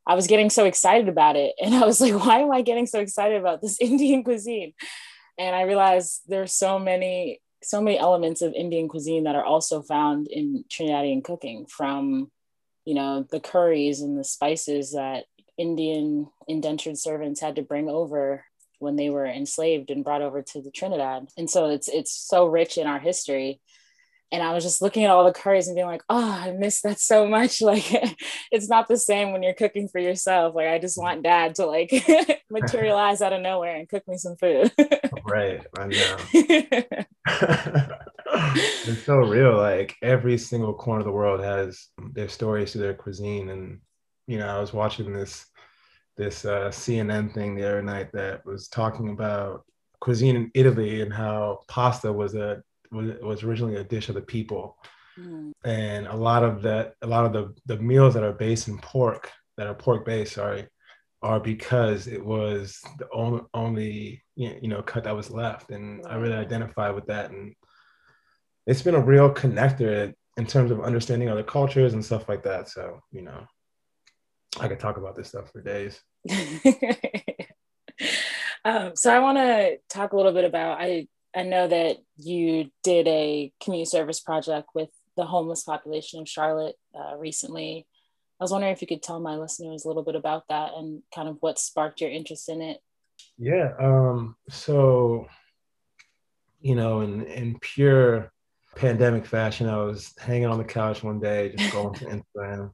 I 0.06 0.16
was 0.16 0.26
getting 0.26 0.50
so 0.50 0.64
excited 0.64 1.08
about 1.08 1.36
it. 1.36 1.54
And 1.62 1.74
I 1.74 1.86
was 1.86 2.00
like, 2.00 2.14
why 2.14 2.40
am 2.40 2.52
I 2.52 2.62
getting 2.62 2.86
so 2.86 3.00
excited 3.00 3.40
about 3.40 3.62
this 3.62 3.78
Indian 3.80 4.24
cuisine? 4.24 4.74
And 5.38 5.54
I 5.54 5.62
realized 5.62 6.22
there's 6.26 6.52
so 6.52 6.78
many, 6.78 7.40
so 7.62 7.80
many 7.80 7.98
elements 7.98 8.42
of 8.42 8.52
Indian 8.54 8.88
cuisine 8.88 9.24
that 9.24 9.36
are 9.36 9.44
also 9.44 9.82
found 9.82 10.28
in 10.28 10.64
Trinidadian 10.68 11.22
cooking 11.22 11.66
from, 11.66 12.30
you 12.84 12.94
know, 12.94 13.26
the 13.30 13.40
curries 13.40 14.00
and 14.00 14.18
the 14.18 14.24
spices 14.24 14.92
that 14.92 15.24
Indian 15.58 16.28
indentured 16.48 16.98
servants 16.98 17.40
had 17.40 17.56
to 17.56 17.62
bring 17.62 17.88
over 17.88 18.44
when 18.78 18.96
they 18.96 19.10
were 19.10 19.26
enslaved 19.26 19.90
and 19.90 20.04
brought 20.04 20.22
over 20.22 20.42
to 20.42 20.62
the 20.62 20.70
Trinidad. 20.70 21.28
And 21.36 21.48
so 21.48 21.66
it's 21.70 21.88
it's 21.88 22.12
so 22.12 22.46
rich 22.46 22.76
in 22.78 22.86
our 22.86 22.98
history 22.98 23.60
and 24.32 24.42
I 24.42 24.52
was 24.52 24.64
just 24.64 24.82
looking 24.82 25.04
at 25.04 25.10
all 25.10 25.24
the 25.24 25.32
curries 25.32 25.68
and 25.68 25.76
being 25.76 25.86
like, 25.86 26.02
oh, 26.08 26.30
I 26.30 26.50
miss 26.52 26.82
that 26.82 27.00
so 27.00 27.26
much. 27.26 27.60
Like, 27.66 27.90
it's 28.52 28.68
not 28.68 28.86
the 28.86 28.96
same 28.96 29.32
when 29.32 29.42
you're 29.42 29.52
cooking 29.52 29.88
for 29.88 29.98
yourself. 29.98 30.54
Like, 30.54 30.68
I 30.68 30.78
just 30.78 30.96
want 30.96 31.24
dad 31.24 31.56
to 31.56 31.66
like 31.66 31.90
materialize 32.50 33.22
out 33.22 33.32
of 33.32 33.42
nowhere 33.42 33.76
and 33.76 33.88
cook 33.88 34.06
me 34.06 34.16
some 34.16 34.36
food. 34.36 34.70
right. 35.24 35.66
I 35.76 35.86
know. 35.86 36.16
it's 38.86 39.02
so 39.04 39.16
real. 39.16 39.56
Like, 39.56 39.96
every 40.00 40.38
single 40.38 40.74
corner 40.74 41.00
of 41.00 41.06
the 41.06 41.12
world 41.12 41.40
has 41.40 41.88
their 42.12 42.28
stories 42.28 42.72
to 42.72 42.78
their 42.78 42.94
cuisine. 42.94 43.48
And, 43.48 43.80
you 44.28 44.38
know, 44.38 44.46
I 44.46 44.60
was 44.60 44.72
watching 44.72 45.12
this 45.12 45.46
this 46.16 46.44
uh, 46.44 46.70
CNN 46.70 47.34
thing 47.34 47.54
the 47.54 47.68
other 47.68 47.82
night 47.82 48.10
that 48.12 48.44
was 48.46 48.68
talking 48.68 49.10
about 49.10 49.64
cuisine 50.00 50.36
in 50.36 50.50
Italy 50.54 51.02
and 51.02 51.12
how 51.12 51.60
pasta 51.68 52.12
was 52.12 52.34
a 52.34 52.62
was, 52.96 53.10
was 53.22 53.42
originally 53.42 53.76
a 53.76 53.84
dish 53.84 54.08
of 54.08 54.14
the 54.14 54.22
people. 54.22 54.76
Mm. 55.18 55.52
And 55.64 56.06
a 56.06 56.16
lot 56.16 56.42
of 56.42 56.62
that, 56.62 56.94
a 57.02 57.06
lot 57.06 57.24
of 57.24 57.32
the, 57.32 57.54
the 57.66 57.82
meals 57.82 58.14
that 58.14 58.24
are 58.24 58.32
based 58.32 58.68
in 58.68 58.78
pork, 58.78 59.30
that 59.56 59.66
are 59.66 59.74
pork 59.74 60.04
based, 60.04 60.34
sorry, 60.34 60.66
are 61.22 61.40
because 61.40 62.06
it 62.06 62.24
was 62.24 62.80
the 62.98 63.08
only, 63.12 63.40
only 63.54 64.22
you 64.36 64.68
know 64.68 64.82
cut 64.82 65.04
that 65.04 65.16
was 65.16 65.30
left. 65.30 65.70
And 65.70 66.04
I 66.06 66.16
really 66.16 66.36
identify 66.36 66.90
with 66.90 67.06
that. 67.06 67.30
And 67.30 67.54
it's 68.66 68.82
been 68.82 68.94
a 68.94 69.00
real 69.00 69.32
connector 69.32 70.12
in 70.36 70.46
terms 70.46 70.70
of 70.70 70.82
understanding 70.82 71.28
other 71.30 71.42
cultures 71.42 71.94
and 71.94 72.04
stuff 72.04 72.28
like 72.28 72.42
that. 72.42 72.68
So, 72.68 73.00
you 73.10 73.22
know, 73.22 73.46
I 74.60 74.68
could 74.68 74.80
talk 74.80 74.98
about 74.98 75.16
this 75.16 75.28
stuff 75.28 75.50
for 75.50 75.62
days. 75.62 76.00
um, 78.64 78.92
so 78.94 79.14
I 79.14 79.20
want 79.20 79.38
to 79.38 79.78
talk 79.88 80.12
a 80.12 80.16
little 80.16 80.32
bit 80.32 80.44
about 80.44 80.80
I 80.80 81.08
I 81.36 81.42
know 81.42 81.68
that 81.68 81.98
you 82.16 82.70
did 82.82 83.06
a 83.06 83.52
community 83.62 83.88
service 83.88 84.20
project 84.20 84.70
with 84.74 84.88
the 85.16 85.26
homeless 85.26 85.62
population 85.62 86.20
of 86.20 86.28
Charlotte 86.28 86.76
uh, 86.98 87.16
recently. 87.16 87.86
I 88.40 88.44
was 88.44 88.50
wondering 88.50 88.72
if 88.72 88.80
you 88.80 88.88
could 88.88 89.02
tell 89.02 89.20
my 89.20 89.36
listeners 89.36 89.84
a 89.84 89.88
little 89.88 90.02
bit 90.02 90.14
about 90.14 90.44
that 90.48 90.72
and 90.74 91.02
kind 91.14 91.28
of 91.28 91.36
what 91.40 91.58
sparked 91.58 92.00
your 92.00 92.10
interest 92.10 92.48
in 92.48 92.62
it. 92.62 92.78
Yeah. 93.38 93.72
Um, 93.78 94.36
so, 94.48 95.26
you 96.60 96.74
know, 96.74 97.02
in 97.02 97.22
in 97.26 97.58
pure 97.60 98.32
pandemic 98.74 99.26
fashion, 99.26 99.68
I 99.68 99.78
was 99.78 100.14
hanging 100.18 100.46
on 100.46 100.58
the 100.58 100.64
couch 100.64 101.02
one 101.02 101.20
day, 101.20 101.52
just 101.56 101.72
going 101.72 101.94
to 101.94 102.04
Instagram 102.36 102.70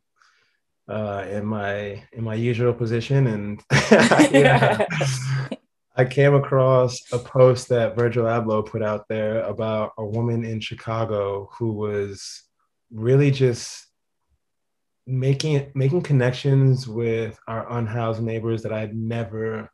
uh, 0.88 1.26
in 1.30 1.46
my 1.46 2.02
in 2.12 2.24
my 2.24 2.34
usual 2.34 2.72
position, 2.72 3.26
and 3.26 3.62
yeah, 4.32 4.84
I 5.94 6.04
came 6.06 6.34
across 6.34 7.00
a 7.12 7.18
post 7.18 7.68
that 7.68 7.94
Virgil 7.96 8.24
Abloh 8.24 8.64
put 8.64 8.82
out 8.82 9.06
there 9.08 9.42
about 9.42 9.92
a 9.98 10.04
woman 10.04 10.44
in 10.44 10.58
Chicago 10.60 11.50
who 11.58 11.72
was 11.72 12.44
really 12.90 13.30
just 13.30 13.86
making 15.06 15.70
making 15.74 16.02
connections 16.02 16.88
with 16.88 17.38
our 17.46 17.70
unhoused 17.78 18.22
neighbors 18.22 18.62
that 18.62 18.72
I 18.72 18.80
had 18.80 18.94
never 18.94 19.70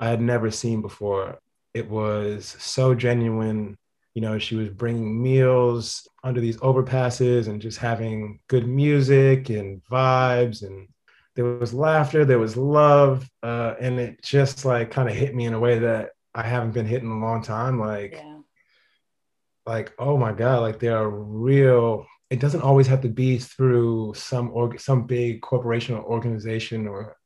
I 0.00 0.08
had 0.08 0.20
never 0.20 0.50
seen 0.50 0.82
before. 0.82 1.38
It 1.74 1.88
was 1.88 2.56
so 2.58 2.94
genuine 2.94 3.76
you 4.14 4.22
know 4.22 4.38
she 4.38 4.56
was 4.56 4.70
bringing 4.70 5.22
meals 5.22 6.08
under 6.24 6.40
these 6.40 6.56
overpasses 6.56 7.46
and 7.46 7.62
just 7.62 7.78
having 7.78 8.40
good 8.48 8.66
music 8.66 9.50
and 9.50 9.80
vibes 9.84 10.62
and 10.62 10.88
there 11.38 11.44
was 11.44 11.72
laughter 11.72 12.24
there 12.24 12.40
was 12.40 12.56
love 12.56 13.30
uh, 13.44 13.74
and 13.80 14.00
it 14.00 14.20
just 14.24 14.64
like 14.64 14.90
kind 14.90 15.08
of 15.08 15.14
hit 15.14 15.36
me 15.36 15.46
in 15.46 15.54
a 15.54 15.60
way 15.60 15.78
that 15.78 16.10
i 16.34 16.42
haven't 16.42 16.72
been 16.72 16.84
hit 16.84 17.00
in 17.00 17.08
a 17.08 17.20
long 17.20 17.40
time 17.40 17.78
like 17.78 18.14
yeah. 18.14 18.38
like 19.64 19.92
oh 20.00 20.16
my 20.18 20.32
god 20.32 20.62
like 20.62 20.80
there 20.80 20.96
are 20.98 21.08
real 21.08 22.04
it 22.28 22.40
doesn't 22.40 22.62
always 22.62 22.88
have 22.88 23.02
to 23.02 23.08
be 23.08 23.38
through 23.38 24.12
some 24.16 24.50
org- 24.52 24.80
some 24.80 25.06
big 25.06 25.40
corporation 25.40 25.94
or 25.94 26.02
organization 26.02 26.88
or 26.88 27.16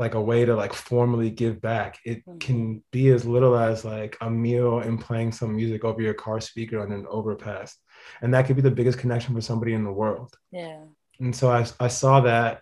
like 0.00 0.14
a 0.14 0.20
way 0.20 0.44
to 0.44 0.56
like 0.56 0.72
formally 0.72 1.30
give 1.30 1.62
back. 1.62 2.00
It 2.04 2.26
mm-hmm. 2.26 2.38
can 2.38 2.84
be 2.90 3.10
as 3.10 3.24
little 3.24 3.56
as 3.56 3.84
like 3.84 4.16
a 4.20 4.28
meal 4.28 4.80
and 4.80 5.00
playing 5.00 5.30
some 5.30 5.54
music 5.54 5.84
over 5.84 6.02
your 6.02 6.14
car 6.14 6.40
speaker 6.40 6.80
on 6.80 6.90
an 6.90 7.06
overpass. 7.08 7.76
And 8.20 8.34
that 8.34 8.46
could 8.46 8.56
be 8.56 8.62
the 8.62 8.72
biggest 8.72 8.98
connection 8.98 9.36
for 9.36 9.40
somebody 9.40 9.72
in 9.72 9.84
the 9.84 9.92
world. 9.92 10.34
Yeah. 10.50 10.80
And 11.20 11.34
so 11.34 11.48
I, 11.50 11.64
I 11.78 11.86
saw 11.86 12.20
that 12.22 12.60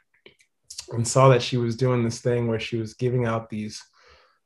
and 0.92 1.06
saw 1.06 1.28
that 1.28 1.42
she 1.42 1.56
was 1.56 1.76
doing 1.76 2.04
this 2.04 2.20
thing 2.20 2.48
where 2.48 2.60
she 2.60 2.76
was 2.76 2.94
giving 2.94 3.26
out 3.26 3.50
these 3.50 3.82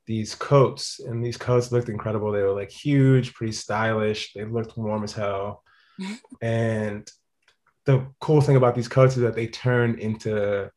these 0.06 0.36
coats 0.36 1.00
and 1.00 1.24
these 1.24 1.36
coats 1.36 1.72
looked 1.72 1.88
incredible. 1.88 2.30
They 2.30 2.42
were 2.42 2.54
like 2.54 2.70
huge, 2.70 3.34
pretty 3.34 3.52
stylish. 3.52 4.32
They 4.32 4.44
looked 4.44 4.76
warm 4.76 5.02
as 5.02 5.12
hell. 5.12 5.64
and 6.40 7.10
the 7.86 8.06
cool 8.20 8.40
thing 8.40 8.56
about 8.56 8.74
these 8.74 8.88
coats 8.88 9.16
is 9.16 9.22
that 9.22 9.34
they 9.34 9.46
turn 9.46 9.98
into 9.98 10.70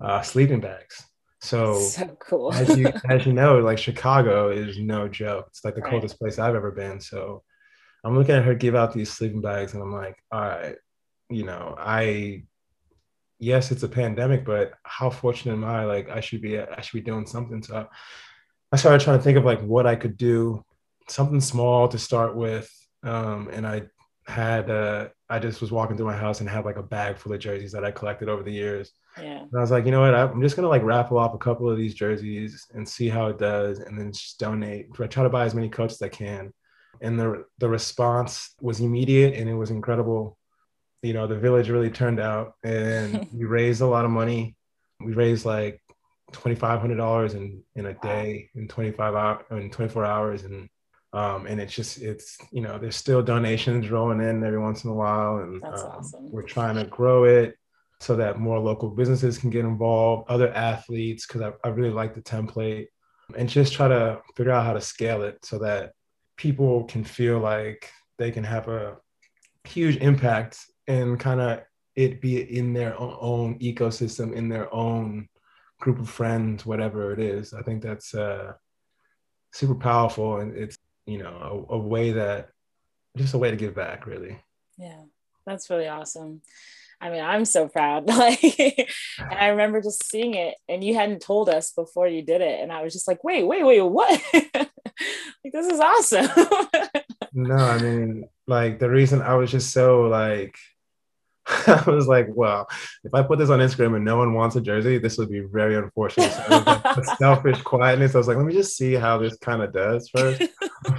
uh, 0.00 0.22
sleeping 0.22 0.60
bags. 0.60 1.02
So, 1.40 1.78
so 1.80 2.16
cool. 2.20 2.52
as 2.52 2.76
you 2.76 2.92
as 3.08 3.26
you 3.26 3.32
know, 3.32 3.58
like 3.58 3.78
Chicago 3.78 4.50
is 4.50 4.78
no 4.78 5.08
joke. 5.08 5.46
It's 5.48 5.64
like 5.64 5.74
the 5.74 5.80
right. 5.82 5.90
coldest 5.90 6.18
place 6.18 6.38
I've 6.38 6.56
ever 6.56 6.72
been. 6.72 7.00
So 7.00 7.42
I'm 8.04 8.16
looking 8.16 8.34
at 8.34 8.44
her 8.44 8.54
give 8.54 8.74
out 8.74 8.92
these 8.92 9.10
sleeping 9.10 9.40
bags, 9.40 9.74
and 9.74 9.82
I'm 9.82 9.92
like, 9.92 10.16
all 10.32 10.40
right, 10.40 10.76
you 11.30 11.44
know, 11.44 11.76
I 11.78 12.44
yes, 13.38 13.70
it's 13.70 13.82
a 13.82 13.88
pandemic, 13.88 14.44
but 14.44 14.72
how 14.82 15.10
fortunate 15.10 15.52
am 15.52 15.64
I? 15.64 15.84
Like 15.84 16.10
I 16.10 16.20
should 16.20 16.42
be 16.42 16.58
I 16.58 16.80
should 16.80 17.04
be 17.04 17.10
doing 17.10 17.26
something. 17.26 17.62
So 17.62 17.88
I 18.72 18.76
started 18.76 19.00
trying 19.00 19.18
to 19.18 19.24
think 19.24 19.38
of 19.38 19.44
like 19.44 19.60
what 19.62 19.86
I 19.86 19.96
could 19.96 20.16
do, 20.16 20.64
something 21.08 21.40
small 21.40 21.88
to 21.88 21.98
start 21.98 22.36
with. 22.36 22.70
Um, 23.02 23.48
and 23.52 23.66
I 23.66 23.82
had 24.26 24.70
uh, 24.70 25.08
I 25.30 25.38
just 25.38 25.60
was 25.60 25.72
walking 25.72 25.96
through 25.96 26.06
my 26.06 26.16
house 26.16 26.40
and 26.40 26.48
had 26.48 26.64
like 26.64 26.76
a 26.76 26.82
bag 26.82 27.16
full 27.16 27.32
of 27.32 27.40
jerseys 27.40 27.72
that 27.72 27.84
I 27.84 27.90
collected 27.90 28.28
over 28.28 28.42
the 28.42 28.52
years. 28.52 28.92
Yeah. 29.16 29.40
And 29.40 29.50
I 29.56 29.60
was 29.60 29.70
like, 29.70 29.84
you 29.84 29.90
know 29.90 30.00
what? 30.00 30.14
I'm 30.14 30.42
just 30.42 30.56
gonna 30.56 30.68
like 30.68 30.82
raffle 30.82 31.18
off 31.18 31.34
a 31.34 31.38
couple 31.38 31.70
of 31.70 31.78
these 31.78 31.94
jerseys 31.94 32.66
and 32.74 32.88
see 32.88 33.08
how 33.08 33.28
it 33.28 33.38
does, 33.38 33.78
and 33.78 33.98
then 33.98 34.12
just 34.12 34.38
donate. 34.38 34.88
I 34.98 35.06
try 35.06 35.22
to 35.22 35.30
buy 35.30 35.44
as 35.44 35.54
many 35.54 35.68
coats 35.68 35.94
as 35.94 36.02
I 36.02 36.08
can. 36.08 36.52
And 37.00 37.18
the 37.18 37.44
the 37.58 37.68
response 37.68 38.54
was 38.60 38.80
immediate 38.80 39.34
and 39.34 39.48
it 39.48 39.54
was 39.54 39.70
incredible. 39.70 40.36
You 41.02 41.12
know, 41.12 41.26
the 41.26 41.38
village 41.38 41.68
really 41.68 41.90
turned 41.90 42.20
out, 42.20 42.54
and 42.64 43.28
we 43.32 43.44
raised 43.44 43.80
a 43.80 43.86
lot 43.86 44.04
of 44.04 44.10
money. 44.10 44.56
We 45.00 45.12
raised 45.12 45.44
like 45.44 45.80
twenty 46.32 46.56
five 46.56 46.80
hundred 46.80 46.96
dollars 46.96 47.34
in 47.34 47.62
in 47.76 47.86
a 47.86 47.94
day 47.94 48.50
in 48.54 48.68
twenty 48.68 48.90
five 48.90 49.14
hours 49.14 49.44
in 49.50 49.70
twenty 49.70 49.90
four 49.90 50.04
hours, 50.04 50.44
and 50.44 50.68
um, 51.12 51.46
and 51.46 51.60
it's 51.60 51.74
just 51.74 51.98
it's 51.98 52.36
you 52.50 52.60
know 52.60 52.78
there's 52.78 52.96
still 52.96 53.22
donations 53.22 53.90
rolling 53.90 54.20
in 54.20 54.44
every 54.44 54.58
once 54.58 54.84
in 54.84 54.90
a 54.90 54.94
while, 54.94 55.38
and 55.38 55.62
um, 55.64 55.72
awesome. 55.72 56.30
we're 56.30 56.42
trying 56.42 56.76
to 56.76 56.84
grow 56.84 57.24
it 57.24 57.56
so 58.00 58.14
that 58.16 58.38
more 58.38 58.58
local 58.58 58.90
businesses 58.90 59.38
can 59.38 59.50
get 59.50 59.64
involved, 59.64 60.30
other 60.30 60.52
athletes, 60.52 61.26
because 61.26 61.42
I, 61.42 61.52
I 61.64 61.70
really 61.70 61.90
like 61.90 62.14
the 62.14 62.22
template, 62.22 62.86
and 63.36 63.48
just 63.48 63.72
try 63.72 63.88
to 63.88 64.20
figure 64.36 64.52
out 64.52 64.66
how 64.66 64.74
to 64.74 64.80
scale 64.80 65.22
it 65.22 65.38
so 65.44 65.58
that 65.60 65.92
people 66.36 66.84
can 66.84 67.04
feel 67.04 67.38
like 67.38 67.90
they 68.18 68.30
can 68.30 68.44
have 68.44 68.68
a 68.68 68.96
huge 69.64 69.96
impact 69.96 70.58
and 70.88 71.20
kind 71.20 71.40
of 71.40 71.60
it 71.94 72.20
be 72.20 72.40
in 72.58 72.72
their 72.72 72.98
own 72.98 73.58
ecosystem, 73.60 74.32
in 74.32 74.48
their 74.48 74.72
own 74.74 75.28
group 75.80 76.00
of 76.00 76.08
friends, 76.08 76.66
whatever 76.66 77.12
it 77.12 77.20
is. 77.20 77.54
I 77.54 77.62
think 77.62 77.82
that's 77.82 78.14
uh, 78.14 78.54
super 79.52 79.76
powerful, 79.76 80.38
and 80.38 80.56
it's 80.56 80.78
you 81.06 81.18
know 81.18 81.66
a, 81.70 81.74
a 81.74 81.78
way 81.78 82.12
that 82.12 82.50
just 83.16 83.34
a 83.34 83.38
way 83.38 83.50
to 83.50 83.56
give 83.56 83.74
back, 83.74 84.06
really. 84.06 84.38
Yeah, 84.76 85.02
that's 85.46 85.70
really 85.70 85.88
awesome. 85.88 86.42
I 87.00 87.10
mean, 87.10 87.22
I'm 87.22 87.44
so 87.44 87.68
proud. 87.68 88.08
Like, 88.18 88.42
and 89.18 89.38
I 89.38 89.48
remember 89.48 89.80
just 89.80 90.04
seeing 90.04 90.34
it, 90.34 90.54
and 90.68 90.82
you 90.82 90.94
hadn't 90.94 91.22
told 91.22 91.48
us 91.48 91.72
before 91.72 92.08
you 92.08 92.22
did 92.22 92.40
it, 92.40 92.60
and 92.60 92.72
I 92.72 92.82
was 92.82 92.92
just 92.92 93.06
like, 93.06 93.22
wait, 93.22 93.44
wait, 93.44 93.64
wait, 93.64 93.80
what? 93.80 94.20
like, 94.34 95.52
this 95.52 95.66
is 95.66 95.80
awesome. 95.80 96.28
no, 97.32 97.54
I 97.54 97.78
mean, 97.80 98.28
like 98.46 98.78
the 98.78 98.90
reason 98.90 99.22
I 99.22 99.34
was 99.34 99.50
just 99.50 99.72
so 99.72 100.02
like, 100.02 100.56
I 101.66 101.84
was 101.86 102.06
like, 102.06 102.28
well, 102.30 102.68
if 103.04 103.14
I 103.14 103.22
put 103.22 103.38
this 103.38 103.48
on 103.50 103.60
Instagram 103.60 103.96
and 103.96 104.04
no 104.04 104.16
one 104.16 104.34
wants 104.34 104.56
a 104.56 104.60
jersey, 104.60 104.98
this 104.98 105.16
would 105.18 105.30
be 105.30 105.40
very 105.40 105.76
unfortunate. 105.76 106.30
So 106.30 106.58
like 106.66 107.04
selfish 107.18 107.62
quietness. 107.62 108.14
I 108.14 108.18
was 108.18 108.28
like, 108.28 108.36
let 108.36 108.44
me 108.46 108.52
just 108.52 108.76
see 108.76 108.94
how 108.94 109.18
this 109.18 109.36
kind 109.38 109.62
of 109.62 109.72
does 109.72 110.10
first. 110.10 110.42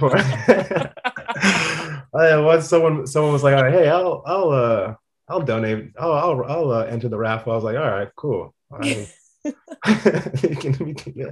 Once 2.12 2.68
someone 2.68 3.06
someone 3.06 3.32
was 3.32 3.44
like, 3.44 3.56
all 3.56 3.62
right, 3.62 3.72
hey, 3.72 3.88
I'll 3.88 4.22
I'll 4.26 4.50
uh 4.50 4.94
I'll 5.28 5.42
donate. 5.42 5.92
I'll 5.98 6.12
I'll, 6.12 6.44
I'll 6.44 6.70
uh, 6.70 6.84
enter 6.84 7.08
the 7.08 7.18
raffle. 7.18 7.52
I 7.52 7.54
was 7.54 7.64
like, 7.64 7.76
all 7.76 7.90
right, 7.90 8.08
cool. 8.16 8.54
we, 8.80 9.06
can, 9.44 10.76
we, 10.84 10.94
can, 10.94 11.12
yeah, 11.16 11.30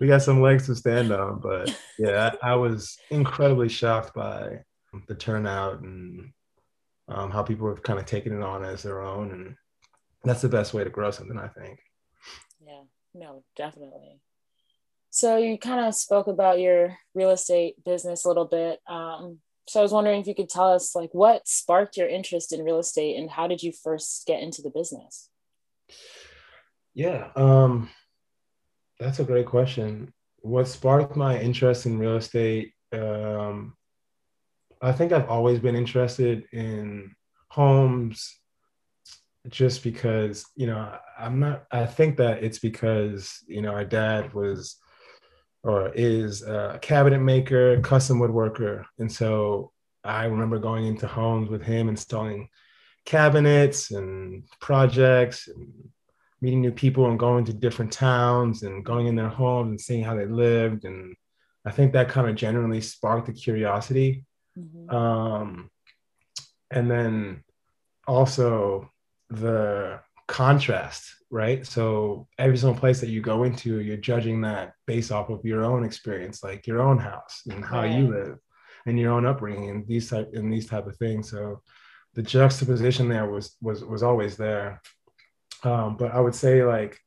we 0.00 0.06
got 0.06 0.22
some 0.22 0.40
legs 0.40 0.66
to 0.66 0.74
stand 0.74 1.12
on. 1.12 1.40
But 1.40 1.76
yeah, 1.98 2.34
I, 2.42 2.52
I 2.52 2.54
was 2.56 2.98
incredibly 3.10 3.68
shocked 3.68 4.14
by 4.14 4.60
the 5.08 5.14
turnout 5.14 5.80
and 5.80 6.32
um, 7.08 7.30
how 7.30 7.42
people 7.42 7.68
have 7.68 7.82
kind 7.82 7.98
of 7.98 8.06
taken 8.06 8.36
it 8.36 8.42
on 8.42 8.64
as 8.64 8.82
their 8.82 9.02
own. 9.02 9.30
And 9.32 9.56
that's 10.24 10.42
the 10.42 10.48
best 10.48 10.74
way 10.74 10.84
to 10.84 10.90
grow 10.90 11.10
something, 11.10 11.38
I 11.38 11.48
think. 11.48 11.78
Yeah, 12.64 12.82
no, 13.14 13.44
definitely. 13.56 14.20
So 15.10 15.38
you 15.38 15.58
kind 15.58 15.86
of 15.86 15.94
spoke 15.94 16.26
about 16.26 16.60
your 16.60 16.98
real 17.14 17.30
estate 17.30 17.82
business 17.84 18.24
a 18.24 18.28
little 18.28 18.44
bit. 18.44 18.80
Um, 18.88 19.38
so 19.68 19.80
I 19.80 19.82
was 19.82 19.92
wondering 19.92 20.20
if 20.20 20.26
you 20.26 20.34
could 20.34 20.48
tell 20.48 20.72
us 20.72 20.94
like 20.94 21.10
what 21.12 21.48
sparked 21.48 21.96
your 21.96 22.08
interest 22.08 22.52
in 22.52 22.64
real 22.64 22.78
estate 22.78 23.16
and 23.16 23.30
how 23.30 23.46
did 23.46 23.62
you 23.62 23.72
first 23.72 24.26
get 24.26 24.42
into 24.42 24.62
the 24.62 24.70
business? 24.70 25.28
Yeah, 26.94 27.28
um, 27.36 27.90
that's 28.98 29.18
a 29.18 29.24
great 29.24 29.46
question. 29.46 30.12
What 30.38 30.68
sparked 30.68 31.16
my 31.16 31.38
interest 31.38 31.86
in 31.86 31.98
real 31.98 32.16
estate? 32.16 32.72
Um, 32.92 33.75
I 34.82 34.92
think 34.92 35.12
I've 35.12 35.28
always 35.28 35.58
been 35.58 35.76
interested 35.76 36.44
in 36.52 37.14
homes 37.48 38.38
just 39.48 39.82
because, 39.82 40.44
you 40.56 40.66
know, 40.66 40.92
I'm 41.18 41.38
not, 41.38 41.64
I 41.70 41.86
think 41.86 42.16
that 42.18 42.42
it's 42.44 42.58
because, 42.58 43.42
you 43.46 43.62
know, 43.62 43.70
our 43.70 43.84
dad 43.84 44.34
was 44.34 44.76
or 45.62 45.90
is 45.94 46.42
a 46.42 46.78
cabinet 46.82 47.20
maker, 47.20 47.80
custom 47.80 48.20
woodworker. 48.20 48.84
And 48.98 49.10
so 49.10 49.72
I 50.04 50.26
remember 50.26 50.58
going 50.58 50.86
into 50.86 51.06
homes 51.06 51.48
with 51.48 51.62
him, 51.62 51.88
installing 51.88 52.48
cabinets 53.04 53.90
and 53.90 54.44
projects 54.60 55.48
and 55.48 55.72
meeting 56.40 56.60
new 56.60 56.72
people 56.72 57.08
and 57.08 57.18
going 57.18 57.44
to 57.46 57.52
different 57.52 57.92
towns 57.92 58.62
and 58.62 58.84
going 58.84 59.06
in 59.06 59.16
their 59.16 59.28
homes 59.28 59.70
and 59.70 59.80
seeing 59.80 60.04
how 60.04 60.14
they 60.14 60.26
lived. 60.26 60.84
And 60.84 61.16
I 61.64 61.70
think 61.70 61.92
that 61.92 62.08
kind 62.08 62.28
of 62.28 62.36
generally 62.36 62.80
sparked 62.80 63.26
the 63.26 63.32
curiosity. 63.32 64.25
Mm-hmm. 64.58 64.94
Um, 64.94 65.70
and 66.70 66.90
then 66.90 67.44
also 68.06 68.90
the 69.30 70.00
contrast, 70.28 71.14
right? 71.30 71.66
So 71.66 72.28
every 72.38 72.56
single 72.56 72.78
place 72.78 73.00
that 73.00 73.10
you 73.10 73.20
go 73.20 73.44
into, 73.44 73.80
you're 73.80 73.96
judging 73.96 74.40
that 74.42 74.72
based 74.86 75.12
off 75.12 75.30
of 75.30 75.44
your 75.44 75.64
own 75.64 75.84
experience, 75.84 76.42
like 76.42 76.66
your 76.66 76.80
own 76.80 76.98
house 76.98 77.42
and 77.50 77.64
how 77.64 77.82
right. 77.82 77.92
you 77.96 78.08
live 78.08 78.38
and 78.86 78.98
your 78.98 79.12
own 79.12 79.26
upbringing 79.26 79.70
and 79.70 79.86
these 79.86 80.10
type 80.10 80.30
and 80.32 80.52
these 80.52 80.66
type 80.66 80.86
of 80.86 80.96
things. 80.96 81.30
So 81.30 81.62
the 82.14 82.22
juxtaposition 82.22 83.08
there 83.08 83.28
was 83.28 83.56
was 83.60 83.84
was 83.84 84.02
always 84.02 84.36
there. 84.36 84.80
Um, 85.62 85.96
but 85.96 86.12
I 86.12 86.20
would 86.20 86.34
say 86.34 86.64
like 86.64 86.98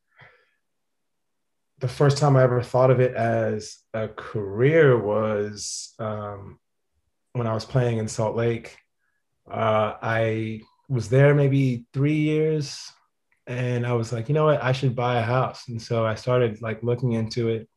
the 1.80 1.88
first 1.88 2.18
time 2.18 2.36
I 2.36 2.44
ever 2.44 2.62
thought 2.62 2.92
of 2.92 3.00
it 3.00 3.16
as 3.16 3.78
a 3.94 4.10
career 4.10 4.98
was 5.00 5.94
um, 6.00 6.60
when 7.40 7.48
I 7.48 7.54
was 7.54 7.66
playing 7.66 7.98
in 7.98 8.08
Salt 8.08 8.36
Lake. 8.36 8.78
Uh, 9.50 9.96
I 10.02 10.62
was 10.88 11.10
there 11.10 11.34
maybe 11.34 11.86
three 11.94 12.18
years 12.18 12.92
and 13.48 13.88
I 13.88 13.94
was 13.94 14.14
like, 14.14 14.30
you 14.30 14.36
know 14.36 14.46
what, 14.46 14.62
I 14.62 14.74
should 14.74 14.96
buy 14.96 15.18
a 15.18 15.24
house. 15.24 15.68
And 15.70 15.82
so 15.82 16.06
I 16.06 16.14
started 16.14 16.62
like 16.62 16.84
looking 16.84 17.14
into 17.14 17.48
it. 17.48 17.68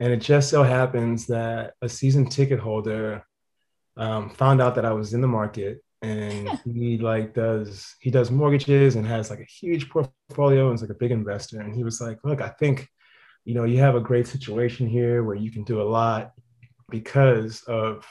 And 0.00 0.12
it 0.12 0.20
just 0.20 0.50
so 0.50 0.64
happens 0.64 1.26
that 1.26 1.74
a 1.82 1.88
season 1.88 2.28
ticket 2.28 2.58
holder 2.58 3.24
um, 3.96 4.30
found 4.30 4.60
out 4.60 4.74
that 4.74 4.84
I 4.84 4.92
was 4.92 5.14
in 5.14 5.20
the 5.20 5.28
market 5.28 5.84
and 6.02 6.48
he 6.64 6.98
like 6.98 7.32
does 7.32 7.94
he 8.00 8.10
does 8.10 8.30
mortgages 8.30 8.96
and 8.96 9.06
has 9.06 9.30
like 9.30 9.40
a 9.40 9.44
huge 9.44 9.88
portfolio 9.88 10.66
and 10.66 10.74
is 10.74 10.80
like 10.80 10.90
a 10.90 10.94
big 10.94 11.12
investor. 11.12 11.60
And 11.60 11.74
he 11.74 11.84
was 11.84 12.00
like, 12.00 12.18
look, 12.24 12.40
I 12.40 12.48
think, 12.48 12.88
you 13.44 13.54
know, 13.54 13.64
you 13.64 13.78
have 13.78 13.94
a 13.94 14.00
great 14.00 14.26
situation 14.26 14.88
here 14.88 15.22
where 15.22 15.36
you 15.36 15.52
can 15.52 15.62
do 15.62 15.80
a 15.80 15.90
lot 15.98 16.32
because 16.88 17.62
of 17.68 18.04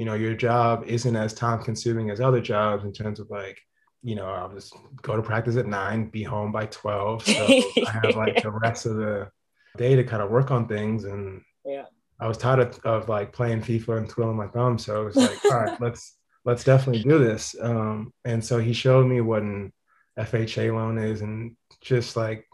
you 0.00 0.06
know 0.06 0.14
your 0.14 0.34
job 0.34 0.84
isn't 0.86 1.16
as 1.24 1.34
time 1.34 1.62
consuming 1.62 2.10
as 2.10 2.20
other 2.20 2.40
jobs 2.40 2.84
in 2.84 2.92
terms 2.92 3.20
of 3.20 3.28
like 3.30 3.58
you 4.02 4.14
know, 4.14 4.26
I'll 4.26 4.52
just 4.52 4.74
go 5.02 5.16
to 5.16 5.22
practice 5.22 5.56
at 5.56 5.66
nine, 5.66 6.08
be 6.08 6.22
home 6.22 6.52
by 6.52 6.66
12. 6.66 7.24
So 7.24 7.46
I 7.86 7.90
have 8.02 8.16
like 8.16 8.42
the 8.42 8.50
rest 8.62 8.86
of 8.86 8.96
the 8.96 9.28
day 9.76 9.94
to 9.94 10.04
kind 10.04 10.22
of 10.22 10.30
work 10.30 10.50
on 10.50 10.66
things. 10.66 11.04
And 11.04 11.42
yeah, 11.64 11.84
I 12.18 12.26
was 12.26 12.38
tired 12.38 12.60
of, 12.60 12.78
of 12.84 13.08
like 13.08 13.32
playing 13.32 13.60
FIFA 13.60 13.98
and 13.98 14.08
twiddling 14.08 14.36
my 14.36 14.48
thumbs. 14.48 14.84
So 14.84 15.06
it's 15.06 15.16
like, 15.16 15.44
all 15.44 15.60
right, 15.60 15.80
let's, 15.82 16.16
let's 16.44 16.64
definitely 16.64 17.02
do 17.02 17.18
this. 17.18 17.54
Um, 17.60 18.12
and 18.24 18.44
so 18.44 18.58
he 18.58 18.72
showed 18.72 19.06
me 19.06 19.20
what 19.20 19.42
an 19.42 19.72
FHA 20.18 20.74
loan 20.74 20.96
is 20.98 21.20
and 21.20 21.56
just 21.82 22.16
like, 22.16 22.46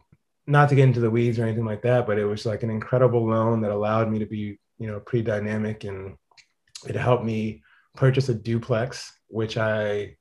not 0.48 0.68
to 0.68 0.76
get 0.76 0.84
into 0.84 1.00
the 1.00 1.10
weeds 1.10 1.38
or 1.38 1.44
anything 1.44 1.64
like 1.64 1.82
that, 1.82 2.06
but 2.06 2.18
it 2.18 2.24
was 2.24 2.46
like 2.46 2.62
an 2.62 2.70
incredible 2.70 3.26
loan 3.26 3.60
that 3.62 3.72
allowed 3.72 4.10
me 4.10 4.20
to 4.20 4.26
be, 4.26 4.58
you 4.78 4.86
know, 4.86 5.00
pretty 5.00 5.24
dynamic 5.24 5.82
and 5.82 6.16
it 6.84 6.96
helped 6.96 7.24
me 7.24 7.62
purchase 7.96 8.28
a 8.28 8.34
duplex, 8.34 9.12
which 9.28 9.56
I 9.56 10.16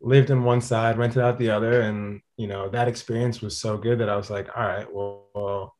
lived 0.00 0.30
in 0.30 0.44
one 0.44 0.60
side, 0.60 0.98
rented 0.98 1.22
out 1.22 1.38
the 1.38 1.50
other, 1.50 1.82
and 1.82 2.20
you 2.36 2.46
know 2.46 2.68
that 2.68 2.88
experience 2.88 3.40
was 3.40 3.58
so 3.58 3.76
good 3.76 3.98
that 3.98 4.08
I 4.08 4.16
was 4.16 4.30
like, 4.30 4.48
all 4.56 4.64
right, 4.64 4.86
well, 4.92 5.26
well 5.34 5.74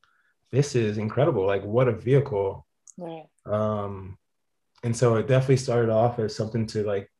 this 0.51 0.75
is 0.75 0.99
incredible. 0.99 1.47
Like, 1.47 1.65
what 1.65 1.89
a 1.89 1.93
vehicle. 1.93 2.67
Right. 2.97 3.27
Um, 3.47 4.19
and 4.83 4.97
so 4.97 5.17
it 5.17 5.27
definitely 5.27 5.57
started 5.57 5.91
off 5.91 6.19
as 6.19 6.37
something 6.37 6.67
to 6.69 6.85
like 6.85 7.11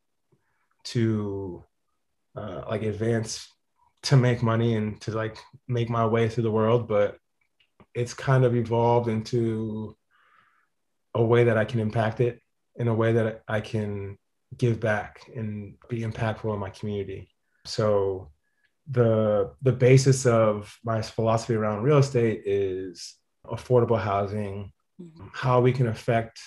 to 0.85 1.65
uh, 2.37 2.63
like 2.69 2.83
advance 2.83 3.53
to 4.05 4.17
make 4.17 4.43
money 4.43 4.75
and 4.75 5.01
to 5.01 5.11
like 5.11 5.37
make 5.67 5.91
my 5.91 6.07
way 6.07 6.29
through 6.29 6.45
the 6.45 6.51
world, 6.51 6.89
but 6.89 7.19
it's 7.95 8.15
kind 8.15 8.45
of 8.45 8.55
evolved 8.55 9.09
into 9.09 9.97
a 11.15 11.25
way 11.25 11.45
that 11.45 11.59
I 11.59 11.65
can 11.65 11.81
impact 11.81 12.21
it 12.21 12.41
in 12.79 12.89
a 12.89 12.95
way 12.95 13.13
that 13.13 13.43
I 13.49 13.61
can 13.61 14.17
give 14.57 14.81
back 14.81 15.31
and 15.35 15.75
be 15.89 16.01
impactful 16.01 16.53
in 16.53 16.61
my 16.61 16.71
community. 16.71 17.29
So 17.67 18.31
the 18.91 19.53
the 19.61 19.73
basis 19.73 20.25
of 20.25 20.79
my 20.83 21.03
philosophy 21.03 21.55
around 21.55 21.83
real 21.83 21.99
estate 21.99 22.43
is 22.47 23.17
affordable 23.45 24.01
housing, 24.01 24.73
mm-hmm. 25.01 25.27
how 25.35 25.61
we 25.61 25.73
can 25.73 25.89
affect 25.89 26.41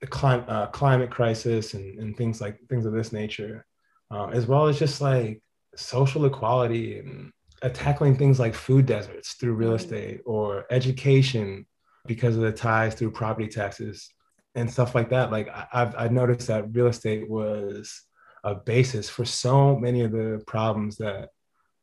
the 0.00 0.06
climate 0.06 0.48
uh, 0.48 0.66
climate 0.68 1.10
crisis 1.10 1.74
and, 1.74 1.98
and 2.00 2.16
things 2.16 2.40
like 2.40 2.58
things 2.68 2.86
of 2.86 2.92
this 2.92 3.12
nature, 3.12 3.64
uh, 4.10 4.26
as 4.28 4.46
well 4.46 4.66
as 4.66 4.78
just 4.78 5.00
like 5.00 5.40
social 5.76 6.24
equality 6.24 6.98
and 6.98 7.30
uh, 7.62 7.68
tackling 7.68 8.16
things 8.16 8.40
like 8.40 8.54
food 8.54 8.86
deserts 8.86 9.34
through 9.34 9.54
real 9.54 9.74
estate 9.74 10.20
or 10.24 10.64
education 10.70 11.66
because 12.06 12.34
of 12.36 12.42
the 12.42 12.52
ties 12.52 12.94
through 12.94 13.10
property 13.10 13.46
taxes 13.48 14.10
and 14.58 14.70
stuff 14.70 14.94
like 14.94 15.10
that. 15.10 15.30
Like 15.30 15.48
I've, 15.72 15.94
I've 15.96 16.12
noticed 16.12 16.48
that 16.48 16.74
real 16.74 16.88
estate 16.88 17.28
was 17.28 18.02
a 18.44 18.54
basis 18.54 19.08
for 19.08 19.24
so 19.24 19.76
many 19.76 20.02
of 20.02 20.12
the 20.12 20.42
problems 20.46 20.96
that 20.98 21.30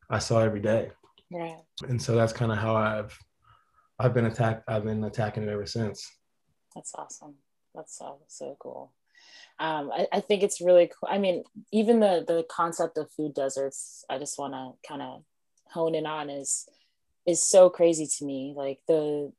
I 0.09 0.19
saw 0.19 0.39
every 0.41 0.59
day. 0.59 0.91
Right. 1.31 1.61
And 1.87 2.01
so 2.01 2.15
that's 2.15 2.33
kind 2.33 2.51
of 2.51 2.57
how 2.57 2.75
I've 2.75 3.17
I've 3.97 4.13
been 4.13 4.25
attacked. 4.25 4.63
I've 4.67 4.83
been 4.83 5.03
attacking 5.03 5.43
it 5.43 5.49
ever 5.49 5.65
since. 5.65 6.05
That's 6.75 6.93
awesome. 6.95 7.35
That's 7.73 7.97
so 7.97 8.19
so 8.27 8.57
cool. 8.59 8.93
Um, 9.57 9.89
I, 9.91 10.07
I 10.11 10.19
think 10.19 10.43
it's 10.43 10.59
really 10.59 10.87
cool. 10.87 11.09
I 11.09 11.17
mean, 11.17 11.43
even 11.71 11.99
the 12.01 12.25
the 12.27 12.45
concept 12.49 12.97
of 12.97 13.11
food 13.11 13.33
deserts, 13.33 14.03
I 14.09 14.17
just 14.17 14.37
want 14.37 14.53
to 14.53 14.87
kind 14.87 15.01
of 15.01 15.23
hone 15.71 15.95
in 15.95 16.05
on 16.05 16.29
is 16.29 16.67
is 17.25 17.41
so 17.41 17.69
crazy 17.69 18.07
to 18.17 18.25
me. 18.25 18.53
Like 18.55 18.79
the 18.87 19.31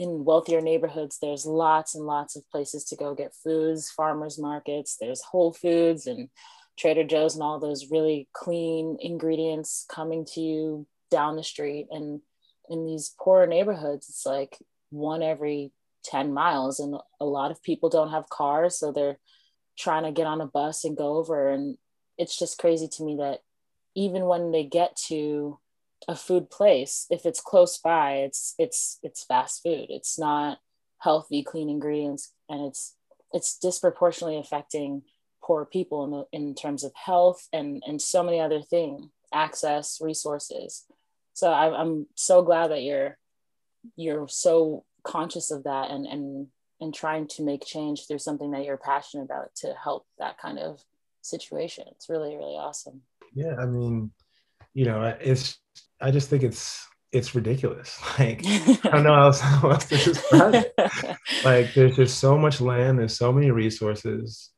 in 0.00 0.24
wealthier 0.24 0.62
neighborhoods, 0.62 1.18
there's 1.20 1.44
lots 1.44 1.94
and 1.94 2.06
lots 2.06 2.34
of 2.34 2.50
places 2.50 2.84
to 2.84 2.96
go 2.96 3.14
get 3.14 3.34
foods, 3.34 3.90
farmers 3.90 4.38
markets, 4.38 4.96
there's 4.98 5.20
Whole 5.20 5.52
Foods 5.52 6.06
and 6.06 6.30
Trader 6.78 7.04
Joe's 7.04 7.34
and 7.34 7.42
all 7.42 7.60
those 7.60 7.90
really 7.90 8.26
clean 8.32 8.96
ingredients 8.98 9.84
coming 9.90 10.24
to 10.32 10.40
you 10.40 10.86
down 11.10 11.36
the 11.36 11.42
street. 11.42 11.88
And 11.90 12.22
in 12.70 12.86
these 12.86 13.14
poorer 13.20 13.46
neighborhoods, 13.46 14.08
it's 14.08 14.24
like 14.24 14.56
one 14.88 15.22
every 15.22 15.70
10 16.04 16.32
miles. 16.32 16.80
And 16.80 16.96
a 17.20 17.26
lot 17.26 17.50
of 17.50 17.62
people 17.62 17.90
don't 17.90 18.10
have 18.10 18.30
cars. 18.30 18.78
So 18.78 18.92
they're 18.92 19.18
trying 19.78 20.04
to 20.04 20.12
get 20.12 20.26
on 20.26 20.40
a 20.40 20.46
bus 20.46 20.82
and 20.82 20.96
go 20.96 21.18
over. 21.18 21.50
And 21.50 21.76
it's 22.16 22.38
just 22.38 22.56
crazy 22.56 22.88
to 22.88 23.04
me 23.04 23.16
that 23.16 23.40
even 23.94 24.24
when 24.24 24.50
they 24.50 24.64
get 24.64 24.96
to 25.08 25.58
a 26.08 26.16
food 26.16 26.50
place 26.50 27.06
if 27.10 27.26
it's 27.26 27.40
close 27.40 27.78
by 27.78 28.14
it's 28.14 28.54
it's 28.58 28.98
it's 29.02 29.24
fast 29.24 29.62
food. 29.62 29.86
It's 29.88 30.18
not 30.18 30.58
healthy 30.98 31.42
clean 31.42 31.68
ingredients 31.68 32.32
and 32.48 32.66
it's 32.66 32.94
it's 33.32 33.58
disproportionately 33.58 34.38
affecting 34.38 35.02
poor 35.42 35.64
people 35.64 36.04
in, 36.04 36.10
the, 36.10 36.26
in 36.32 36.54
terms 36.54 36.84
of 36.84 36.92
health 36.94 37.48
and 37.52 37.82
and 37.86 38.00
so 38.00 38.22
many 38.22 38.40
other 38.40 38.62
things 38.62 39.06
access 39.32 39.98
resources. 40.00 40.84
So 41.32 41.52
I'm, 41.52 41.72
I'm 41.74 42.06
so 42.16 42.42
glad 42.42 42.70
that 42.70 42.82
you're 42.82 43.16
you're 43.96 44.28
so 44.28 44.84
conscious 45.04 45.50
of 45.50 45.64
that 45.64 45.90
and 45.90 46.06
and 46.06 46.46
and 46.80 46.94
trying 46.94 47.26
to 47.26 47.42
make 47.42 47.64
change 47.64 48.06
through 48.06 48.18
something 48.18 48.50
that 48.52 48.64
you're 48.64 48.78
passionate 48.78 49.24
about 49.24 49.54
to 49.54 49.74
help 49.82 50.06
that 50.18 50.38
kind 50.38 50.58
of 50.58 50.82
situation. 51.22 51.84
It's 51.92 52.08
really 52.08 52.36
really 52.36 52.56
awesome. 52.56 53.02
Yeah 53.34 53.54
i 53.58 53.66
mean 53.66 54.10
you 54.74 54.84
know 54.84 55.16
it's 55.20 55.58
I 56.00 56.10
just 56.10 56.30
think 56.30 56.42
it's 56.42 56.86
it's 57.12 57.34
ridiculous. 57.34 57.98
Like 58.18 58.44
I 58.46 58.78
don't 58.84 59.02
know 59.04 59.14
how 59.14 59.26
else, 59.26 59.40
how 59.40 59.70
else 59.70 59.86
to 59.86 59.96
describe 59.96 60.54
it. 60.54 60.74
Like 61.44 61.74
there's 61.74 61.96
just 61.96 62.18
so 62.18 62.36
much 62.36 62.60
land, 62.60 62.98
there's 62.98 63.16
so 63.16 63.32
many 63.32 63.50
resources, 63.50 64.50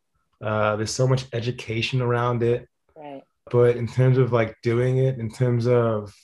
uh, 0.44 0.76
there's 0.76 0.92
so 0.92 1.06
much 1.06 1.26
education 1.32 2.02
around 2.02 2.42
it. 2.42 2.68
Right. 2.96 3.22
But 3.50 3.76
in 3.76 3.86
terms 3.86 4.18
of 4.18 4.32
like 4.32 4.56
doing 4.62 4.98
it, 4.98 5.18
in 5.18 5.30
terms 5.30 5.66
of 5.66 6.14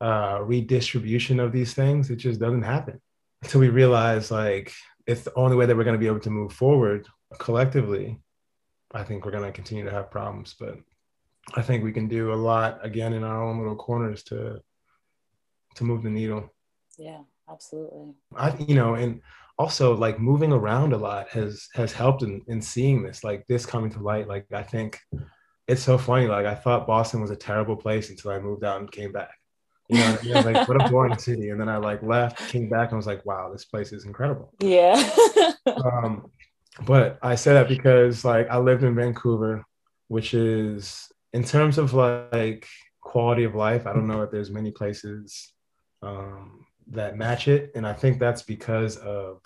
uh, 0.00 0.40
redistribution 0.42 1.40
of 1.40 1.52
these 1.52 1.74
things, 1.74 2.10
it 2.10 2.16
just 2.16 2.40
doesn't 2.40 2.62
happen 2.62 3.00
until 3.42 3.60
we 3.60 3.68
realize 3.68 4.30
like 4.30 4.72
it's 5.06 5.22
the 5.22 5.34
only 5.36 5.56
way 5.56 5.66
that 5.66 5.76
we're 5.76 5.84
going 5.84 5.94
to 5.98 6.00
be 6.00 6.06
able 6.06 6.20
to 6.20 6.30
move 6.30 6.52
forward 6.52 7.06
collectively. 7.38 8.20
I 8.92 9.04
think 9.04 9.24
we're 9.24 9.32
going 9.32 9.44
to 9.44 9.52
continue 9.52 9.84
to 9.84 9.90
have 9.90 10.10
problems, 10.10 10.54
but 10.58 10.76
I 11.54 11.62
think 11.62 11.84
we 11.84 11.92
can 11.92 12.08
do 12.08 12.32
a 12.32 12.34
lot 12.34 12.78
again 12.82 13.12
in 13.12 13.22
our 13.22 13.42
own 13.42 13.58
little 13.58 13.76
corners 13.76 14.22
to 14.24 14.60
to 15.76 15.84
move 15.84 16.02
the 16.02 16.10
needle. 16.10 16.50
Yeah, 16.96 17.20
absolutely. 17.48 18.14
I 18.36 18.56
you 18.58 18.74
know, 18.74 18.94
and 18.94 19.20
also 19.58 19.94
like 19.94 20.18
moving 20.18 20.52
around 20.52 20.92
a 20.92 20.96
lot 20.96 21.28
has 21.28 21.68
has 21.74 21.92
helped 21.92 22.22
in, 22.22 22.42
in 22.48 22.60
seeing 22.60 23.02
this, 23.02 23.22
like 23.22 23.46
this 23.46 23.66
coming 23.66 23.90
to 23.90 24.00
light. 24.00 24.28
Like 24.28 24.46
I 24.52 24.62
think 24.62 25.00
it's 25.68 25.82
so 25.82 25.98
funny. 25.98 26.26
Like 26.26 26.46
I 26.46 26.54
thought 26.54 26.86
Boston 26.86 27.20
was 27.20 27.30
a 27.30 27.36
terrible 27.36 27.76
place 27.76 28.10
until 28.10 28.30
I 28.30 28.38
moved 28.38 28.64
out 28.64 28.80
and 28.80 28.90
came 28.90 29.12
back. 29.12 29.34
You 29.88 29.98
know, 29.98 30.18
I 30.20 30.24
mean? 30.24 30.54
like 30.54 30.68
what 30.68 30.84
a 30.84 30.88
boring 30.90 31.18
city. 31.18 31.50
And 31.50 31.60
then 31.60 31.68
I 31.68 31.76
like 31.76 32.02
left, 32.02 32.38
came 32.48 32.68
back, 32.68 32.90
and 32.90 32.96
was 32.96 33.06
like, 33.06 33.24
wow, 33.26 33.50
this 33.52 33.64
place 33.64 33.92
is 33.92 34.06
incredible. 34.06 34.52
Yeah. 34.60 35.10
um, 35.66 36.30
but 36.86 37.18
I 37.22 37.34
say 37.34 37.52
that 37.52 37.68
because 37.68 38.24
like 38.24 38.48
I 38.48 38.58
lived 38.58 38.82
in 38.82 38.94
Vancouver, 38.94 39.64
which 40.08 40.34
is 40.34 41.08
in 41.34 41.42
terms 41.42 41.78
of 41.78 41.92
like 41.92 42.66
quality 43.00 43.42
of 43.42 43.56
life, 43.56 43.86
I 43.86 43.92
don't 43.92 44.06
know 44.06 44.22
if 44.22 44.30
there's 44.30 44.52
many 44.52 44.70
places 44.70 45.52
um, 46.00 46.64
that 46.86 47.18
match 47.18 47.48
it. 47.48 47.72
And 47.74 47.84
I 47.84 47.92
think 47.92 48.18
that's 48.18 48.42
because 48.42 48.96
of 48.98 49.40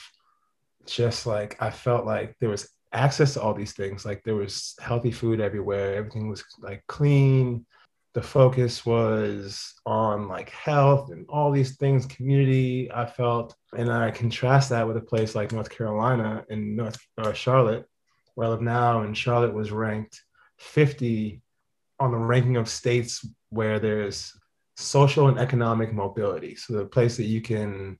just 0.86 1.26
like 1.26 1.60
I 1.60 1.70
felt 1.70 2.04
like 2.04 2.36
there 2.40 2.50
was 2.50 2.68
access 2.92 3.34
to 3.34 3.42
all 3.42 3.54
these 3.54 3.72
things. 3.72 4.04
Like 4.04 4.22
there 4.22 4.34
was 4.34 4.74
healthy 4.80 5.10
food 5.10 5.40
everywhere. 5.40 5.94
Everything 5.94 6.28
was 6.28 6.44
like 6.60 6.84
clean. 6.88 7.64
the 8.12 8.22
focus 8.22 8.84
was 8.84 9.72
on 9.86 10.28
like 10.28 10.50
health 10.50 11.10
and 11.10 11.24
all 11.30 11.50
these 11.50 11.76
things, 11.76 12.04
community. 12.04 12.92
I 12.92 13.06
felt, 13.06 13.54
and 13.74 13.90
I 13.90 14.10
contrast 14.10 14.68
that 14.70 14.86
with 14.86 14.98
a 14.98 15.08
place 15.12 15.34
like 15.34 15.52
North 15.52 15.70
Carolina 15.70 16.44
and 16.50 16.76
North 16.76 16.98
uh, 17.16 17.32
Charlotte, 17.32 17.86
where 18.34 18.48
I 18.48 18.50
live 18.50 18.62
now. 18.62 19.02
And 19.02 19.16
Charlotte 19.16 19.54
was 19.54 19.72
ranked 19.72 20.20
50 20.58 21.40
on 22.00 22.12
the 22.12 22.18
ranking 22.18 22.56
of 22.56 22.68
states 22.68 23.26
where 23.50 23.78
there's 23.78 24.32
social 24.76 25.28
and 25.28 25.38
economic 25.38 25.92
mobility. 25.92 26.54
So 26.54 26.74
the 26.74 26.86
place 26.86 27.16
that 27.16 27.24
you 27.24 27.40
can 27.40 27.98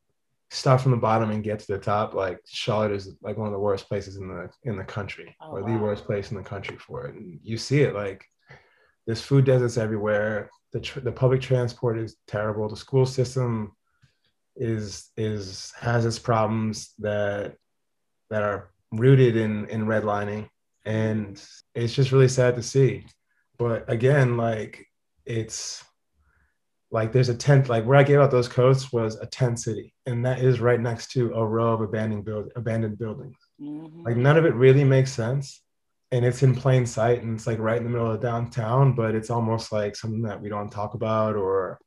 start 0.50 0.80
from 0.80 0.92
the 0.92 0.96
bottom 0.96 1.30
and 1.30 1.42
get 1.42 1.58
to 1.58 1.66
the 1.66 1.78
top, 1.78 2.14
like 2.14 2.40
Charlotte 2.46 2.92
is 2.92 3.16
like 3.20 3.36
one 3.36 3.48
of 3.48 3.52
the 3.52 3.58
worst 3.58 3.88
places 3.88 4.16
in 4.16 4.28
the 4.28 4.50
in 4.64 4.76
the 4.76 4.84
country, 4.84 5.34
oh, 5.40 5.56
or 5.56 5.62
wow. 5.62 5.68
the 5.68 5.82
worst 5.82 6.04
place 6.04 6.30
in 6.30 6.36
the 6.36 6.42
country 6.42 6.76
for 6.76 7.06
it. 7.06 7.14
And 7.14 7.40
you 7.42 7.56
see 7.56 7.82
it 7.82 7.94
like 7.94 8.24
there's 9.06 9.20
food 9.20 9.44
deserts 9.44 9.76
everywhere. 9.76 10.50
The 10.72 10.80
tr- 10.80 11.00
the 11.00 11.12
public 11.12 11.40
transport 11.40 11.98
is 11.98 12.16
terrible. 12.26 12.68
The 12.68 12.76
school 12.76 13.06
system 13.06 13.72
is 14.56 15.10
is 15.16 15.72
has 15.78 16.04
its 16.04 16.18
problems 16.18 16.92
that 16.98 17.56
that 18.30 18.42
are 18.42 18.70
rooted 18.92 19.36
in 19.36 19.66
in 19.68 19.86
redlining, 19.86 20.48
and 20.84 21.42
it's 21.74 21.94
just 21.94 22.12
really 22.12 22.28
sad 22.28 22.56
to 22.56 22.62
see. 22.62 23.04
But 23.58 23.90
again, 23.90 24.36
like 24.36 24.86
it's 25.26 25.84
like 26.90 27.12
there's 27.12 27.28
a 27.28 27.34
tent 27.34 27.68
like 27.68 27.84
where 27.84 27.98
i 27.98 28.02
gave 28.02 28.18
out 28.18 28.30
those 28.30 28.48
coats 28.48 28.90
was 28.90 29.16
a 29.16 29.26
tent 29.26 29.60
city 29.60 29.94
and 30.06 30.24
that 30.24 30.38
is 30.38 30.58
right 30.58 30.80
next 30.80 31.10
to 31.10 31.30
a 31.34 31.46
row 31.46 31.74
of 31.74 31.82
abandoned 31.82 32.24
build 32.24 32.50
abandoned 32.56 32.98
buildings. 32.98 33.36
Mm-hmm. 33.60 34.04
like 34.04 34.16
none 34.16 34.38
of 34.38 34.46
it 34.46 34.54
really 34.54 34.84
makes 34.84 35.12
sense 35.12 35.60
and 36.12 36.24
it's 36.24 36.42
in 36.42 36.54
plain 36.54 36.86
sight 36.86 37.22
and 37.22 37.34
it's 37.34 37.46
like 37.46 37.58
right 37.58 37.76
in 37.76 37.84
the 37.84 37.90
middle 37.90 38.10
of 38.10 38.22
downtown 38.22 38.94
but 38.94 39.14
it's 39.14 39.28
almost 39.28 39.70
like 39.70 39.96
something 39.96 40.22
that 40.22 40.40
we 40.40 40.48
don't 40.48 40.70
talk 40.72 40.94
about 40.94 41.36
or 41.36 41.78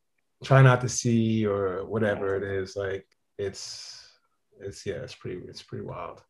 try 0.43 0.61
not 0.61 0.81
to 0.81 0.89
see 0.89 1.45
or 1.45 1.85
whatever 1.85 2.35
it 2.35 2.43
is. 2.43 2.75
Like 2.75 3.05
it's 3.37 3.97
it's 4.59 4.85
yeah 4.85 4.95
it's 4.95 5.15
pretty 5.15 5.41
it's 5.47 5.63
pretty 5.63 5.85
wild. 5.85 6.21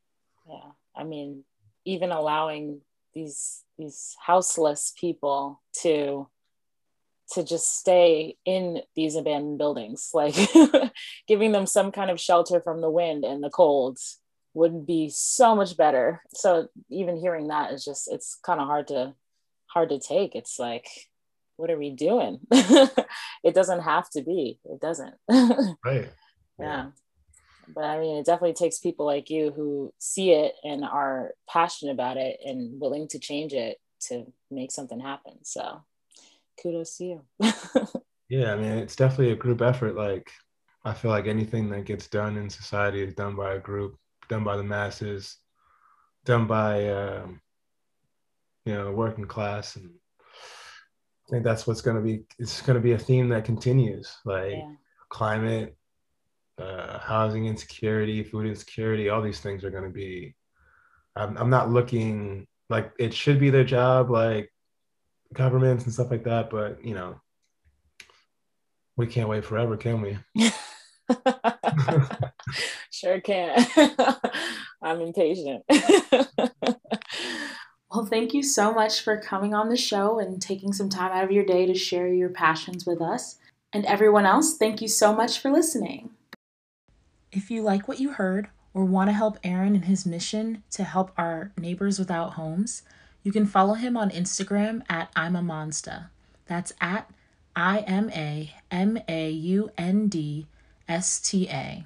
Yeah 0.48 0.72
i 0.96 1.04
mean 1.04 1.44
even 1.86 2.12
allowing 2.12 2.82
these 3.14 3.64
these 3.78 4.16
houseless 4.26 4.94
people 5.00 5.62
to 5.82 6.28
to 7.34 7.44
just 7.44 7.78
stay 7.78 8.36
in 8.46 8.82
these 8.96 9.16
abandoned 9.16 9.58
buildings. 9.58 10.10
Like 10.14 10.36
giving 11.28 11.52
them 11.52 11.66
some 11.66 11.92
kind 11.92 12.12
of 12.12 12.20
shelter 12.20 12.62
from 12.62 12.82
the 12.82 12.90
wind 12.90 13.24
and 13.24 13.44
the 13.44 13.50
cold 13.50 13.98
would 14.54 14.86
be 14.86 15.10
so 15.10 15.56
much 15.56 15.78
better. 15.78 16.22
So 16.34 16.68
even 16.90 17.16
hearing 17.16 17.48
that 17.48 17.72
is 17.72 17.86
just 17.86 18.12
it's 18.12 18.38
kind 18.46 18.60
of 18.60 18.68
hard 18.68 18.88
to 18.90 19.14
hard 19.68 19.90
to 19.90 20.00
take. 20.00 20.36
It's 20.36 20.60
like 20.60 20.88
what 21.58 21.72
are 21.72 21.78
we 21.78 21.92
doing? 21.92 22.40
It 23.44 23.56
doesn't 23.56 23.82
have 23.82 24.08
to 24.12 24.22
be. 24.22 24.60
It 24.66 24.80
doesn't. 24.80 25.16
Right. 25.86 26.10
Yeah 26.60 26.88
but 27.74 27.84
i 27.84 28.00
mean 28.00 28.18
it 28.18 28.26
definitely 28.26 28.54
takes 28.54 28.80
people 28.80 29.06
like 29.06 29.30
you 29.30 29.52
who 29.52 29.94
see 30.00 30.32
it 30.32 30.54
and 30.64 30.84
are 30.84 31.32
passionate 31.50 31.92
about 31.92 32.18
it 32.18 32.40
and 32.46 32.80
willing 32.80 33.08
to 33.08 33.20
change 33.20 33.54
it 33.54 33.78
to 34.00 34.26
make 34.50 34.72
something 34.72 35.00
happen 35.00 35.34
so 35.44 35.82
kudos 36.62 36.98
to 36.98 37.06
you. 37.06 37.22
yeah, 38.30 38.54
I 38.54 38.56
mean, 38.56 38.72
it's 38.72 38.96
definitely 38.96 39.32
a 39.32 39.38
group 39.38 39.62
effort. 39.62 39.96
Like, 39.96 40.32
I 40.86 40.94
feel 40.94 41.12
like 41.12 41.28
anything 41.28 41.70
that 41.70 41.86
gets 41.86 42.08
done 42.08 42.38
in 42.38 42.50
society 42.50 43.02
is 43.02 43.14
done 43.14 43.36
by 43.36 43.54
a 43.54 43.60
group, 43.60 43.98
done 44.30 44.44
by 44.44 44.58
the 44.58 44.64
masses, 44.64 45.38
done 46.26 46.48
by, 46.48 46.90
um, 46.90 47.42
you 48.66 48.74
know, 48.74 48.92
working 48.92 49.26
class. 49.26 49.76
And 49.76 49.90
I 51.28 51.30
think 51.30 51.44
that's 51.44 51.66
what's 51.66 51.82
going 51.82 51.98
to 51.98 52.04
be, 52.04 52.24
it's 52.40 52.62
going 52.62 52.76
to 52.76 52.82
be 52.82 52.94
a 52.94 52.98
theme 52.98 53.30
that 53.30 53.46
continues 53.46 54.16
like 54.26 54.54
yeah. 54.54 54.74
climate, 55.10 55.76
uh, 56.62 57.00
housing 57.00 57.46
insecurity, 57.46 58.24
food 58.24 58.48
insecurity, 58.48 59.10
all 59.10 59.22
these 59.22 59.40
things 59.40 59.64
are 59.64 59.72
going 59.72 59.84
to 59.84 59.90
be, 59.90 60.36
I'm, 61.16 61.38
I'm 61.38 61.50
not 61.50 61.70
looking 61.70 62.48
like 62.70 62.92
it 63.00 63.14
should 63.14 63.40
be 63.40 63.50
their 63.50 63.64
job. 63.64 64.10
Like, 64.10 64.52
governments 65.34 65.86
and 65.86 65.94
stuff 65.94 66.12
like 66.12 66.24
that. 66.26 66.50
But 66.50 66.84
you 66.84 66.96
know, 66.96 67.22
we 68.96 69.08
can't 69.08 69.30
wait 69.30 69.46
forever, 69.46 69.78
can 69.78 70.02
we? 70.02 70.18
sure 72.92 73.22
can. 73.22 73.66
I'm 74.82 75.02
impatient. 75.02 75.64
well, 77.92 78.06
thank 78.06 78.34
you 78.34 78.42
so 78.44 78.74
much 78.74 79.02
for 79.02 79.22
coming 79.22 79.54
on 79.54 79.70
the 79.70 79.78
show 79.78 80.20
and 80.20 80.42
taking 80.42 80.74
some 80.74 80.90
time 80.90 81.12
out 81.12 81.24
of 81.24 81.32
your 81.32 81.46
day 81.46 81.66
to 81.68 81.76
share 81.76 82.08
your 82.08 82.30
passions 82.30 82.86
with 82.86 83.02
us. 83.02 83.38
And 83.74 83.86
everyone 83.86 84.26
else, 84.26 84.58
thank 84.58 84.82
you 84.82 84.88
so 84.88 85.14
much 85.14 85.40
for 85.40 85.52
listening. 85.52 86.10
If 87.32 87.50
you 87.50 87.62
like 87.62 87.88
what 87.88 88.00
you 88.00 88.12
heard 88.12 88.50
or 88.74 88.84
want 88.84 89.08
to 89.10 89.14
help 89.14 89.40
Aaron 89.44 89.74
in 89.74 89.84
his 89.84 90.06
mission 90.06 90.64
to 90.72 90.84
help 90.84 91.12
our 91.18 91.54
neighbors 91.58 91.98
without 91.98 92.34
homes, 92.34 92.82
you 93.24 93.32
can 93.32 93.46
follow 93.46 93.76
him 93.76 93.96
on 93.96 94.10
Instagram 94.10 94.82
at 94.90 95.10
I'm 95.16 95.38
a 95.38 95.42
Monsta. 95.42 96.10
That's 96.48 96.74
at 96.82 97.10
I 97.56 97.80
M 97.80 98.10
A 98.10 98.54
M 98.70 99.00
A 99.08 99.30
U 99.30 99.72
N 99.78 100.10
D 100.10 100.48
S 100.90 101.22
T 101.22 101.48
A. 101.48 101.86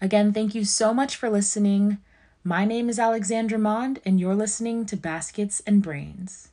Again, 0.00 0.32
thank 0.32 0.54
you 0.54 0.64
so 0.64 0.94
much 0.94 1.16
for 1.16 1.28
listening. 1.28 1.98
My 2.44 2.64
name 2.64 2.88
is 2.88 3.00
Alexandra 3.00 3.58
Maund, 3.58 4.00
and 4.04 4.20
you're 4.20 4.36
listening 4.36 4.86
to 4.86 4.96
Baskets 4.96 5.60
and 5.66 5.82
Brains. 5.82 6.50